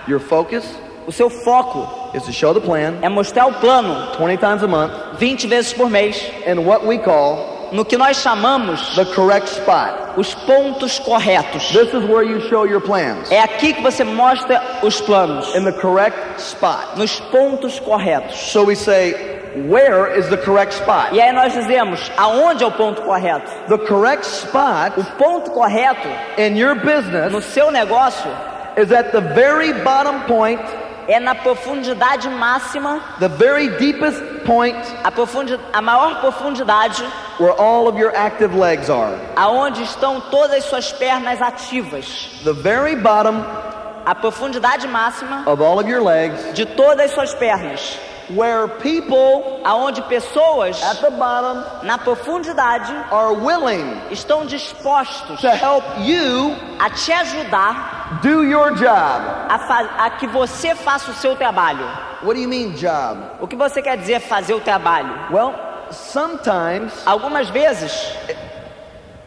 Your 0.07 0.19
focus 0.19 0.65
O 1.07 1.11
seu 1.11 1.29
foco 1.29 1.87
is 2.15 2.23
to 2.23 2.31
show 2.31 2.53
the 2.53 2.59
plan 2.59 2.95
é 3.01 3.09
mostrar 3.09 3.47
o 3.47 3.53
plano 3.53 4.11
20 4.19 4.37
times 4.37 4.63
a 4.63 4.67
month 4.67 4.91
20 5.17 5.47
vezes 5.47 5.73
por 5.73 5.89
mês, 5.89 6.21
in 6.45 6.59
what 6.65 6.85
we 6.85 6.97
call 6.99 7.48
no 7.71 7.85
que 7.85 7.97
nós 7.97 8.17
chamamos 8.17 8.95
the 8.95 9.05
correct 9.05 9.49
spot. 9.49 10.17
os 10.17 10.33
pontos 10.33 10.99
corretos. 10.99 11.69
This 11.71 11.93
is 11.93 12.03
where 12.09 12.23
you 12.23 12.41
show 12.49 12.65
your 12.65 12.81
plans. 12.81 13.31
É 13.31 13.41
aqui 13.41 13.73
que 13.73 13.81
você 13.81 14.03
mostra 14.03 14.61
os 14.81 14.99
planos, 15.01 15.53
In 15.55 15.63
the 15.63 15.71
correct 15.71 16.17
spot. 16.37 16.97
nos 16.97 17.19
pontos 17.19 17.79
corretos. 17.79 18.35
So 18.51 18.63
we 18.63 18.75
say, 18.75 19.13
where 19.67 20.17
is 20.17 20.27
the 20.29 20.37
correct 20.37 20.73
spot? 20.73 21.13
E 21.13 21.21
aí 21.21 21.31
nós 21.31 21.53
dizemos 21.53 22.11
aonde 22.17 22.63
é 22.63 22.67
o 22.67 22.71
ponto 22.71 23.01
correto. 23.01 23.49
The 23.67 23.77
correct 23.77 24.25
spot 24.25 24.97
O 24.97 25.03
ponto 25.17 25.51
correto 25.51 26.07
in 26.37 26.57
your 26.57 26.75
no 26.75 26.81
business 26.81 27.45
seu 27.45 27.71
negócio 27.71 28.29
is 28.77 28.91
at 28.91 29.11
the 29.11 29.21
very 29.21 29.73
bottom 29.83 30.21
point, 30.21 30.61
é 31.09 31.19
na 31.19 31.33
profundidade 31.33 32.29
máxima, 32.29 33.01
the 33.19 33.27
very 33.27 33.67
deepest 33.77 34.21
point 34.45 34.77
a, 35.03 35.11
profundi 35.11 35.59
a 35.73 35.81
maior 35.81 36.21
profundidade, 36.21 37.03
where 37.39 37.51
all 37.59 37.87
of 37.87 37.97
your 37.97 38.15
active 38.15 38.55
legs 38.55 38.89
are. 38.89 39.17
aonde 39.35 39.81
estão 39.81 40.21
todas 40.21 40.57
as 40.59 40.65
suas 40.65 40.91
pernas 40.93 41.41
ativas. 41.41 42.39
The 42.43 42.53
very 42.53 42.95
bottom 42.95 43.43
A 44.05 44.15
profundidade 44.15 44.87
máxima 44.87 45.43
of 45.45 45.61
all 45.61 45.79
of 45.79 45.87
your 45.89 46.01
legs, 46.01 46.53
de 46.53 46.65
todas 46.65 47.05
as 47.05 47.11
suas 47.11 47.33
pernas, 47.33 47.99
where 48.35 48.67
people 48.67 49.61
aonde 49.63 50.01
pessoas 50.03 50.81
at 50.83 51.01
the 51.01 51.09
bottom 51.11 51.63
na 51.85 51.97
profundidade 51.97 52.91
are 53.11 53.33
willing 53.33 53.99
estão 54.11 54.45
dispostos 54.45 55.39
to 55.41 55.49
help 55.49 55.83
you 55.99 56.55
a 56.79 56.89
te 56.89 57.11
ajudar 57.11 58.19
do 58.21 58.43
your 58.43 58.71
job. 58.75 59.21
a, 59.49 60.05
a 60.05 60.09
que 60.11 60.27
você 60.27 60.73
faça 60.75 61.11
o 61.11 61.13
seu 61.13 61.35
trabalho. 61.35 61.85
What 62.21 62.35
do 62.35 62.41
you 62.41 62.49
mean, 62.49 62.71
job? 62.71 63.17
O 63.39 63.47
que 63.47 63.55
você 63.55 63.81
quer 63.81 63.97
dizer 63.97 64.19
fazer 64.19 64.53
o 64.53 64.59
trabalho? 64.59 65.09
Well, 65.31 65.53
sometimes 65.91 66.91
Algumas 67.05 67.49
vezes 67.49 68.13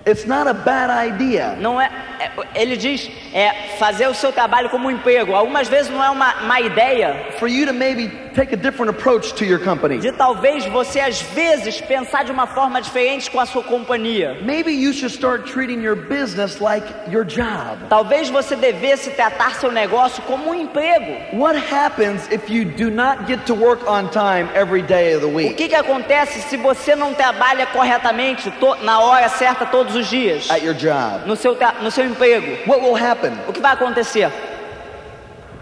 it's 0.05 0.27
not 0.27 0.49
a 0.49 0.53
bad 0.53 0.91
idea. 0.91 1.57
não 1.61 1.81
é, 1.81 1.89
é- 2.19 2.31
ele 2.61 2.77
diz 2.77 3.09
é 3.33 3.77
fazer 3.79 4.09
o 4.09 4.15
seu 4.15 4.33
trabalho 4.33 4.69
como 4.69 4.89
um 4.89 4.91
emprego. 4.91 5.35
Algumas 5.35 5.69
vezes 5.69 5.91
não 5.91 6.03
é 6.03 6.11
uma 6.11 6.35
má 6.43 6.61
ideia 6.61 7.33
for 7.39 7.49
you 7.49 7.67
to 7.67 7.73
maybe 7.73 8.09
take 8.35 8.53
a 8.53 8.57
different 8.57 8.91
approach 8.91 9.33
to 9.35 9.45
your 9.45 9.59
company. 9.59 9.99
de 9.99 10.13
talvez 10.13 10.65
você 10.67 11.01
às 11.01 11.21
vezes 11.21 11.81
pensar 11.81 12.25
de 12.25 12.33
uma 12.33 12.47
forma 12.47 12.81
diferente 12.81 13.31
com 13.31 13.39
a 13.41 13.47
sua 13.47 13.63
companhia. 13.63 14.37
Maybe 14.43 14.73
you 14.73 14.93
should 14.93 15.13
start 15.15 15.47
treating 15.51 15.83
your 15.83 15.97
business 15.97 16.61
like 16.61 16.87
your 17.11 17.25
job. 17.25 17.79
Talvez 17.89 18.29
você 18.29 18.57
devesse 18.57 19.11
tratar 19.11 19.55
seu 19.57 19.71
negócio 19.71 20.23
como 20.25 20.51
um 20.51 20.55
emprego. 20.55 21.37
What 21.37 21.59
happens 21.73 22.29
if 22.31 22.51
you 22.51 22.65
do 22.65 22.91
not 22.91 23.27
get 23.27 23.45
to 23.47 23.55
work 23.55 23.87
on 23.89 24.09
time 24.11 24.49
every 24.55 24.83
day 24.83 25.15
of 25.15 25.21
the 25.21 25.27
O 25.31 25.35
week 25.35 25.55
que, 25.55 25.69
que 25.69 25.75
acontece 25.75 26.41
se 26.43 26.57
você 26.57 26.95
não 26.97 27.15
trabalha 27.15 27.67
corretamente 27.67 28.53
na 28.83 29.01
hora 29.01 29.29
certa 29.29 29.67
todos 29.67 29.95
os 29.95 30.07
dias? 30.09 30.51
at 30.51 30.63
your 30.63 30.75
job? 30.75 31.27
No 31.27 31.37
seu, 31.37 31.57
no 31.81 31.91
seu 31.91 32.05
emprego. 32.05 32.59
What 32.67 32.83
will 32.83 32.97
happen? 32.97 33.33
O 33.49 33.53
que 33.53 33.61
vai 33.61 33.73
acontecer? 33.73 34.31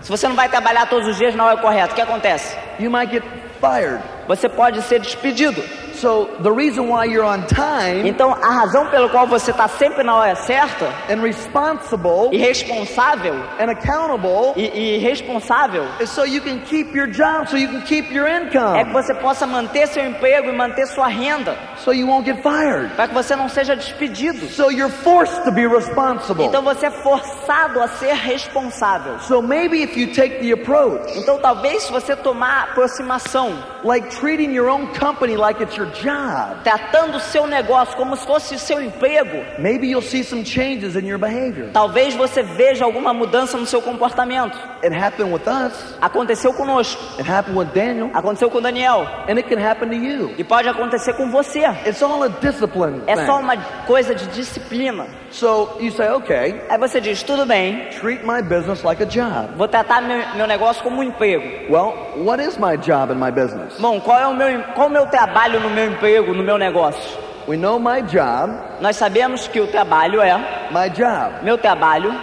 Se 0.00 0.10
você 0.10 0.26
não 0.26 0.36
vai 0.36 0.48
trabalhar 0.48 0.86
todos 0.86 1.08
os 1.08 1.16
dias 1.16 1.34
na 1.34 1.44
hora 1.44 1.56
correta, 1.58 1.92
o 1.92 1.94
que 1.94 2.00
acontece? 2.00 2.56
You 2.78 2.90
might 2.90 3.12
get 3.12 3.22
fired. 3.60 4.02
Você 4.26 4.48
pode 4.48 4.80
ser 4.82 5.00
despedido. 5.00 5.62
So 6.00 6.30
the 6.40 6.50
reason 6.50 6.88
why 6.88 7.04
you're 7.04 7.24
on 7.24 7.46
time 7.46 8.08
Então, 8.08 8.32
a 8.32 8.50
razão 8.50 8.86
pela 8.86 9.08
qual 9.10 9.26
você 9.26 9.50
está 9.50 9.68
sempre 9.68 10.02
na 10.02 10.16
hora 10.16 10.34
certa 10.34 10.86
and 11.10 11.20
responsible 11.20 12.30
e 12.32 12.38
responsável 12.38 13.34
and 13.58 13.70
accountable 13.70 14.54
e, 14.56 14.96
e 14.96 14.98
responsável 14.98 15.84
is 16.00 16.08
so 16.08 16.24
you 16.24 16.40
can 16.40 16.58
keep 16.60 16.96
your 16.96 17.06
job, 17.06 17.48
so 17.48 17.56
you 17.56 17.68
can 17.68 17.82
keep 17.82 18.12
your 18.12 18.26
é 18.26 18.46
que 18.46 18.56
income, 18.56 18.92
você 18.92 19.12
possa 19.14 19.46
manter 19.46 19.86
seu 19.88 20.04
emprego 20.06 20.48
e 20.48 20.52
manter 20.52 20.86
sua 20.86 21.06
renda, 21.08 21.54
so 21.84 21.92
you 21.92 22.06
won't 22.06 22.24
get 22.24 22.42
fired. 22.42 22.94
para 22.96 23.08
que 23.08 23.14
você 23.14 23.36
não 23.36 23.48
seja 23.48 23.76
despedido. 23.76 24.46
So 24.48 24.70
you're 24.70 24.92
forced 24.92 25.44
to 25.44 25.52
be 25.52 25.66
responsible. 25.66 26.44
Então 26.44 26.62
você 26.62 26.86
é 26.86 26.90
forçado 26.90 27.80
a 27.80 27.88
ser 27.88 28.14
responsável. 28.14 29.18
So 29.20 29.42
maybe 29.42 29.82
if 29.82 29.96
you 29.96 30.14
take 30.14 30.38
the 30.38 30.52
approach, 30.52 31.18
Então 31.18 31.38
talvez 31.38 31.82
se 31.82 31.92
você 31.92 32.16
tomar 32.16 32.50
a 32.50 32.62
aproximação, 32.62 33.52
like 33.84 34.08
treating 34.16 34.52
your 34.54 34.70
own 34.70 34.86
company 34.98 35.36
like 35.36 35.62
it's 35.62 35.76
your 35.76 35.89
job, 35.90 36.62
tratando 36.64 37.16
o 37.16 37.20
seu 37.20 37.46
negócio 37.46 37.96
como 37.96 38.16
se 38.16 38.26
fosse 38.26 38.54
o 38.54 38.58
seu 38.58 38.80
emprego, 38.82 39.44
maybe 39.58 39.88
you'll 39.88 40.02
see 40.02 40.22
some 40.24 40.44
changes 40.44 40.96
in 40.96 41.06
your 41.06 41.18
behavior. 41.18 41.70
talvez 41.72 42.14
você 42.14 42.42
veja 42.42 42.84
alguma 42.84 43.12
mudança 43.12 43.56
no 43.56 43.66
seu 43.66 43.82
comportamento. 43.82 44.56
It 44.82 44.94
happened 44.94 45.32
with 45.32 45.42
us, 45.46 45.96
Aconteceu 46.00 46.52
conosco, 46.54 47.00
it 47.18 47.30
happened 47.30 47.58
with 47.58 47.68
Daniel, 47.74 48.10
aconteceu 48.14 48.50
com 48.50 48.60
Daniel 48.62 49.06
and 49.28 49.36
it 49.36 49.42
can 49.42 49.58
happen 49.60 49.88
to 49.88 49.94
you. 49.94 50.34
e 50.38 50.44
pode 50.44 50.68
acontecer 50.68 51.12
com 51.14 51.30
você. 51.30 51.60
It's 51.86 52.02
all 52.02 52.22
a 52.22 52.28
discipline 52.28 53.02
É 53.06 53.16
só 53.26 53.36
thing. 53.36 53.42
uma 53.44 53.56
coisa 53.86 54.14
de 54.14 54.26
disciplina. 54.28 55.06
So 55.30 55.76
you 55.80 55.92
say, 55.92 56.08
okay, 56.10 56.60
Aí 56.68 56.78
você 56.78 57.00
diz, 57.00 57.22
tudo 57.22 57.46
bem, 57.46 57.88
treat 58.00 58.24
my 58.24 58.42
business 58.42 58.82
like 58.82 59.02
a 59.02 59.06
job. 59.06 59.50
vou 59.56 59.68
tratar 59.68 60.00
meu, 60.02 60.18
meu 60.36 60.46
negócio 60.46 60.82
como 60.82 60.96
um 61.00 61.02
emprego. 61.02 61.70
Well, 61.72 61.94
what 62.24 62.42
is 62.42 62.56
my 62.58 62.76
job 62.76 63.12
in 63.12 63.16
my 63.16 63.30
business? 63.30 63.78
Bom, 63.78 64.00
qual 64.00 64.18
é 64.18 64.26
o 64.26 64.34
meu, 64.34 64.62
qual 64.74 64.86
é 64.88 64.90
o 64.90 64.92
meu 64.92 65.06
trabalho 65.06 65.60
no 65.60 65.70
meu 65.70 65.79
emprego, 65.86 66.34
no 66.34 66.42
meu 66.42 66.58
negócio? 66.58 67.18
We 67.48 67.56
know 67.56 67.78
my 67.78 68.02
job, 68.02 68.52
Nós 68.80 68.96
sabemos 68.96 69.48
que 69.48 69.60
o 69.60 69.66
trabalho 69.66 70.20
é, 70.20 70.36
my 70.70 70.88
job 70.90 71.42
meu 71.42 71.58
trabalho, 71.58 72.14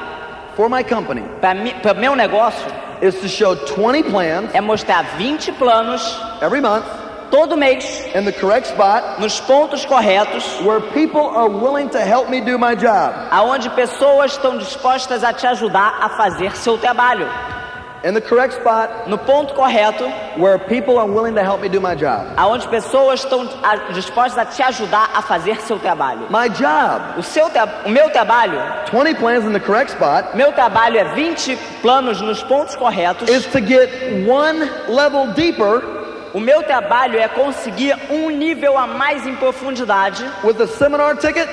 for 0.56 0.70
my 0.70 0.84
company 0.84 1.24
para 1.42 1.94
meu 1.94 2.16
negócio, 2.16 2.66
is 3.02 3.16
to 3.20 3.28
show 3.28 3.56
20 3.56 4.04
plans 4.10 4.54
é 4.54 4.62
mostrar 4.62 5.04
20 5.18 5.52
planos 5.54 6.20
every 6.42 6.62
month 6.62 6.86
todo 7.30 7.58
mês, 7.58 8.06
in 8.16 8.24
the 8.24 8.32
correct 8.32 8.68
spot 8.68 9.20
nos 9.20 9.40
pontos 9.42 9.86
corretos, 9.86 10.62
where 10.62 10.80
people 10.94 11.22
are 11.22 11.50
willing 11.50 11.90
to 11.90 12.00
help 12.00 12.30
me 12.30 12.42
do 12.42 12.58
my 12.58 12.76
job. 12.76 13.14
aonde 13.32 13.70
pessoas 13.72 14.32
estão 14.32 14.58
dispostas 14.58 15.24
a 15.24 15.34
te 15.34 15.46
ajudar 15.48 15.98
a 16.02 16.10
fazer 16.10 16.56
seu 16.56 16.78
trabalho. 16.78 17.28
In 18.04 18.14
the 18.14 18.22
correct 18.22 18.54
spot 18.54 19.10
No 19.10 19.18
ponto 19.18 19.54
correto, 19.56 20.08
where 20.38 20.60
people 20.60 21.00
are 21.00 21.08
willing 21.08 21.34
to 21.36 21.44
help 21.44 21.62
me 21.62 21.68
do 21.70 21.80
my 21.82 21.96
job. 21.96 22.28
aonde 22.38 22.68
pessoas 22.68 23.22
estão 23.22 23.48
dispostas 23.94 24.38
a 24.38 24.46
te 24.46 24.62
ajudar 24.62 25.10
a 25.16 25.22
fazer 25.22 25.60
seu 25.62 25.80
trabalho. 25.80 26.28
My 26.30 26.48
job, 26.50 27.18
O, 27.20 27.24
seu 27.24 27.48
o 27.86 27.90
meu 27.90 28.10
trabalho, 28.12 28.60
20 28.92 29.16
plans 29.16 29.46
in 29.46 29.52
the 29.52 29.60
correct 29.60 29.92
spot, 29.92 30.36
meu 30.36 30.52
trabalho 30.54 30.98
é 31.00 31.04
20 31.16 31.58
planos 31.82 32.22
nos 32.22 32.44
pontos 32.44 32.76
corretos. 32.76 33.28
is 33.30 33.46
to 33.48 33.60
get 33.60 33.90
one 34.28 34.60
level 34.88 35.34
deeper 35.34 35.82
O 36.34 36.40
meu 36.40 36.62
trabalho 36.62 37.18
é 37.18 37.28
conseguir 37.28 37.98
um 38.12 38.30
nível 38.30 38.78
a 38.78 38.86
mais 38.86 39.26
em 39.26 39.36
profundidade 39.38 40.24
with 40.44 40.62
a 40.62 40.68
seminar 40.68 41.16
ticket 41.18 41.50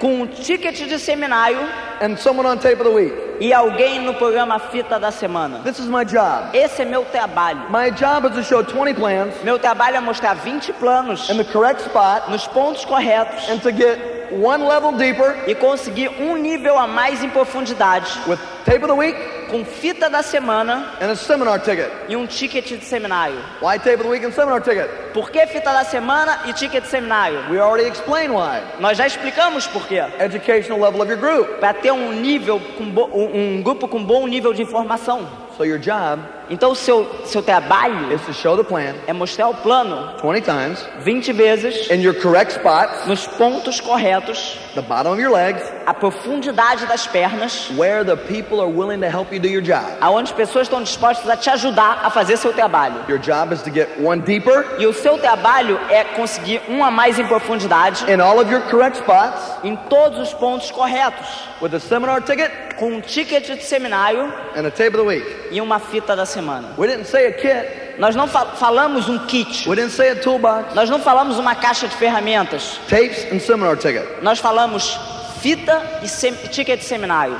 com 0.00 0.22
um 0.22 0.26
ticket 0.26 0.74
de 0.88 0.98
seminário 0.98 1.60
and 2.00 2.16
someone 2.16 2.48
on 2.48 2.56
tape 2.58 2.80
of 2.80 2.84
the 2.84 2.90
week. 2.90 3.14
E 3.40 3.52
alguém 3.52 4.00
no 4.00 4.14
programa 4.14 4.58
Fita 4.58 4.98
da 4.98 5.10
Semana. 5.10 5.60
This 5.64 5.78
is 5.78 5.86
my 5.86 6.04
job. 6.04 6.56
Esse 6.56 6.82
é 6.82 6.84
meu 6.84 7.04
trabalho. 7.04 7.70
My 7.70 7.90
job 7.90 8.28
is 8.28 8.34
to 8.36 8.42
show 8.42 8.62
20 8.62 8.94
plans 8.94 9.34
Meu 9.42 9.58
trabalho 9.58 9.96
é 9.96 10.00
mostrar 10.00 10.34
20 10.34 10.72
planos 10.74 11.28
in 11.30 11.36
the 11.36 11.44
correct 11.44 11.82
spot 11.82 12.30
nos 12.30 12.46
pontos 12.46 12.84
corretos 12.84 13.48
and 13.48 13.58
to 13.58 13.70
get 13.72 13.98
one 14.32 14.66
level 14.66 14.92
deeper 14.92 15.36
e 15.46 15.54
conseguir 15.54 16.08
um 16.20 16.36
nível 16.36 16.78
a 16.78 16.86
mais 16.86 17.22
em 17.22 17.30
profundidade 17.30 18.18
with 18.26 18.38
tape 18.64 18.82
of 18.82 18.88
the 18.88 18.94
week 18.94 19.16
com 19.54 19.64
fita 19.64 20.10
da 20.10 20.20
semana 20.20 20.96
and 21.00 21.12
a 21.12 21.14
seminar 21.14 21.60
ticket. 21.60 21.88
e 22.08 22.16
um 22.16 22.26
ticket 22.26 22.66
de 22.66 22.84
seminário. 22.84 23.36
Why 23.62 23.78
tape 23.78 23.94
of 23.94 24.02
the 24.02 24.08
week 24.08 24.26
and 24.26 24.32
seminar 24.32 24.60
ticket? 24.60 24.90
Por 25.12 25.30
que 25.30 25.46
fita 25.46 25.72
da 25.72 25.84
semana 25.84 26.40
e 26.46 26.52
ticket 26.52 26.82
de 26.82 26.88
seminário? 26.88 27.38
We 27.48 27.60
already 27.60 27.88
explained 27.88 28.34
why. 28.34 28.60
Nós 28.80 28.98
já 28.98 29.06
explicamos 29.06 29.68
por 29.68 29.86
quê. 29.86 30.02
Educational 30.18 30.80
level 30.80 31.00
of 31.00 31.08
your 31.08 31.20
group. 31.20 31.60
Para 31.60 31.72
ter 31.74 31.92
um 31.92 32.12
nível 32.12 32.60
um, 32.80 33.58
um 33.58 33.62
grupo 33.62 33.86
com 33.86 34.02
bom 34.02 34.26
nível 34.26 34.52
de 34.52 34.62
informação. 34.62 35.44
So 35.56 35.64
your 35.64 35.78
job 35.78 36.20
Então 36.50 36.72
o 36.72 36.74
seu 36.74 37.08
seu 37.24 37.42
trabalho 37.42 38.12
is 38.12 38.20
to 38.26 38.32
show 38.34 38.54
the 38.56 38.62
plan 38.62 38.94
é 39.06 39.12
mostrar 39.14 39.48
o 39.48 39.54
plano 39.54 40.14
20 40.20 40.42
times 40.44 40.86
20 41.00 41.32
vezes 41.32 41.90
in 41.90 42.02
your 42.02 42.14
correct 42.20 42.52
spots, 42.52 43.06
nos 43.06 43.26
pontos 43.26 43.80
corretos, 43.80 44.58
the 44.74 44.82
bottom 44.82 45.12
of 45.12 45.20
your 45.22 45.32
legs, 45.32 45.62
a 45.86 45.94
profundidade 45.94 46.84
das 46.86 47.06
pernas, 47.06 47.70
where 47.76 48.04
the 48.04 48.16
people 48.16 48.60
are 48.60 48.68
willing 48.70 49.00
to 49.00 49.06
help 49.08 49.32
you 49.32 49.40
do 49.40 49.48
your 49.48 49.62
job. 49.62 49.84
aonde 50.02 50.30
as 50.30 50.36
pessoas 50.36 50.66
estão 50.66 50.82
dispostas 50.82 51.28
a 51.30 51.36
te 51.36 51.48
ajudar 51.48 52.00
a 52.04 52.10
fazer 52.10 52.36
seu 52.36 52.52
trabalho. 52.52 52.96
Your 53.08 53.18
job 53.18 53.54
is 53.54 53.62
to 53.62 53.70
get 53.70 53.88
one 53.98 54.20
deeper 54.20 54.66
E 54.78 54.86
o 54.86 54.92
seu 54.92 55.16
trabalho 55.16 55.78
é 55.88 56.04
conseguir 56.04 56.60
um 56.68 56.84
a 56.84 56.90
mais 56.90 57.18
em 57.18 57.26
profundidade 57.26 58.04
in 58.10 58.20
all 58.20 58.38
of 58.38 58.50
your 58.52 58.62
correct 58.68 58.98
spots 58.98 59.40
em 59.64 59.76
todos 59.88 60.18
os 60.18 60.34
pontos 60.34 60.70
corretos, 60.70 61.26
with 61.62 61.74
a 61.74 61.80
seminar 61.80 62.20
ticket 62.22 62.50
com 62.76 62.86
um 62.88 63.00
ticket 63.00 63.46
de 63.46 63.62
seminário 63.62 64.32
and 64.56 64.66
a 64.66 64.70
tape 64.70 64.88
of 64.88 64.98
the 64.98 65.02
week. 65.02 65.24
e 65.50 65.60
uma 65.60 65.78
fita 65.78 66.14
da 66.14 66.26
semana. 66.34 66.68
We 66.76 66.86
didn't 66.88 67.06
say 67.06 67.26
a 67.26 67.32
kit. 67.32 67.98
Nós 67.98 68.14
não 68.16 68.26
fa- 68.26 68.46
falamos 68.56 69.08
um 69.08 69.18
kit, 69.26 69.68
We 69.68 69.76
didn't 69.76 69.92
say 69.92 70.10
a 70.10 70.16
toolbox. 70.16 70.74
nós 70.74 70.90
não 70.90 70.98
falamos 71.00 71.38
uma 71.38 71.54
caixa 71.54 71.86
de 71.86 71.94
ferramentas, 71.96 72.78
Tapes 72.88 73.26
and 73.32 73.38
seminar 73.40 73.76
ticket. 73.76 74.04
nós 74.22 74.38
falamos 74.40 74.98
fita 75.40 75.80
e 76.02 76.08
ticket 76.48 76.80
de 76.80 76.84
seminário. 76.84 77.38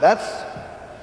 That's 0.00 0.24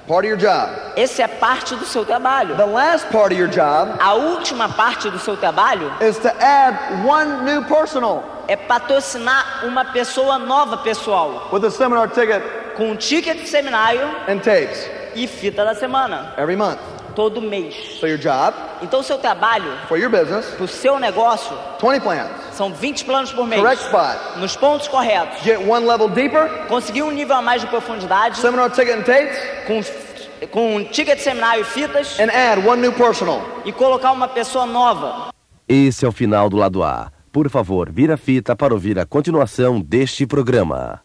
part 0.06 0.24
of 0.24 0.28
your 0.28 0.36
job. 0.36 0.70
Esse 0.96 1.22
é 1.22 1.26
parte 1.28 1.74
do 1.74 1.84
seu 1.84 2.04
trabalho. 2.04 2.56
The 2.56 2.66
last 2.66 3.06
part 3.08 3.32
of 3.32 3.40
your 3.40 3.48
job 3.48 3.96
A 4.00 4.14
última 4.14 4.68
parte 4.68 5.10
do 5.10 5.18
seu 5.18 5.36
trabalho 5.36 5.90
is 6.00 6.18
to 6.18 6.28
add 6.40 6.76
one 7.06 7.42
new 7.44 7.62
personal 7.64 8.22
é 8.48 8.56
patrocinar 8.56 9.64
uma 9.64 9.84
pessoa 9.86 10.38
nova 10.38 10.76
pessoal, 10.78 11.48
with 11.52 11.64
a 11.64 11.70
seminar 11.70 12.08
ticket 12.08 12.42
com 12.76 12.90
um 12.90 12.96
ticket 12.96 13.38
de 13.40 13.48
seminário 13.48 14.02
and 14.28 14.38
tapes 14.40 14.86
e 15.14 15.26
fita 15.26 15.64
da 15.64 15.74
semana, 15.74 16.34
every 16.36 16.56
month. 16.56 16.78
Todo 17.12 17.40
mês. 17.40 17.74
So 18.00 18.06
your 18.06 18.18
job 18.18 18.54
Então 18.82 19.00
o 19.00 19.02
seu 19.02 19.18
trabalho, 19.18 19.70
for 19.88 19.98
your 19.98 20.10
business, 20.10 20.46
para 20.46 20.64
o 20.64 20.68
seu 20.68 20.98
negócio, 20.98 21.56
20 21.80 22.00
plans, 22.02 22.30
são 22.52 22.72
20 22.72 23.04
planos 23.04 23.32
por 23.32 23.46
mês. 23.46 23.60
correct 23.62 23.84
spot. 23.84 24.36
Nos 24.38 24.56
pontos 24.56 24.88
corretos. 24.88 25.42
Get 25.42 25.58
one 25.66 25.86
level 25.86 26.08
deeper, 26.08 26.48
Conseguir 26.68 27.02
um 27.02 27.10
nível 27.10 27.36
a 27.36 27.42
mais 27.42 27.60
de 27.62 27.68
profundidade, 27.68 28.38
seminar 28.38 28.70
ticket 28.70 28.96
and 28.98 29.02
tapes, 29.02 29.38
com, 29.66 30.46
com 30.48 30.76
um 30.76 30.84
ticket 30.84 31.16
de 31.18 31.22
seminário 31.22 31.62
e 31.62 31.64
fitas, 31.64 32.18
and 32.18 32.30
add 32.30 32.66
one 32.66 32.80
new 32.82 32.92
personal. 32.92 33.40
e 33.64 33.72
colocar 33.72 34.12
uma 34.12 34.28
pessoa 34.28 34.66
nova. 34.66 35.32
Esse 35.68 36.04
é 36.04 36.08
o 36.08 36.12
final 36.12 36.50
do 36.50 36.56
lado 36.56 36.82
A. 36.82 37.10
Por 37.32 37.48
favor, 37.48 37.90
vira 37.90 38.14
a 38.14 38.16
fita 38.18 38.54
para 38.54 38.74
ouvir 38.74 38.98
a 38.98 39.06
continuação 39.06 39.80
deste 39.80 40.26
programa. 40.26 41.00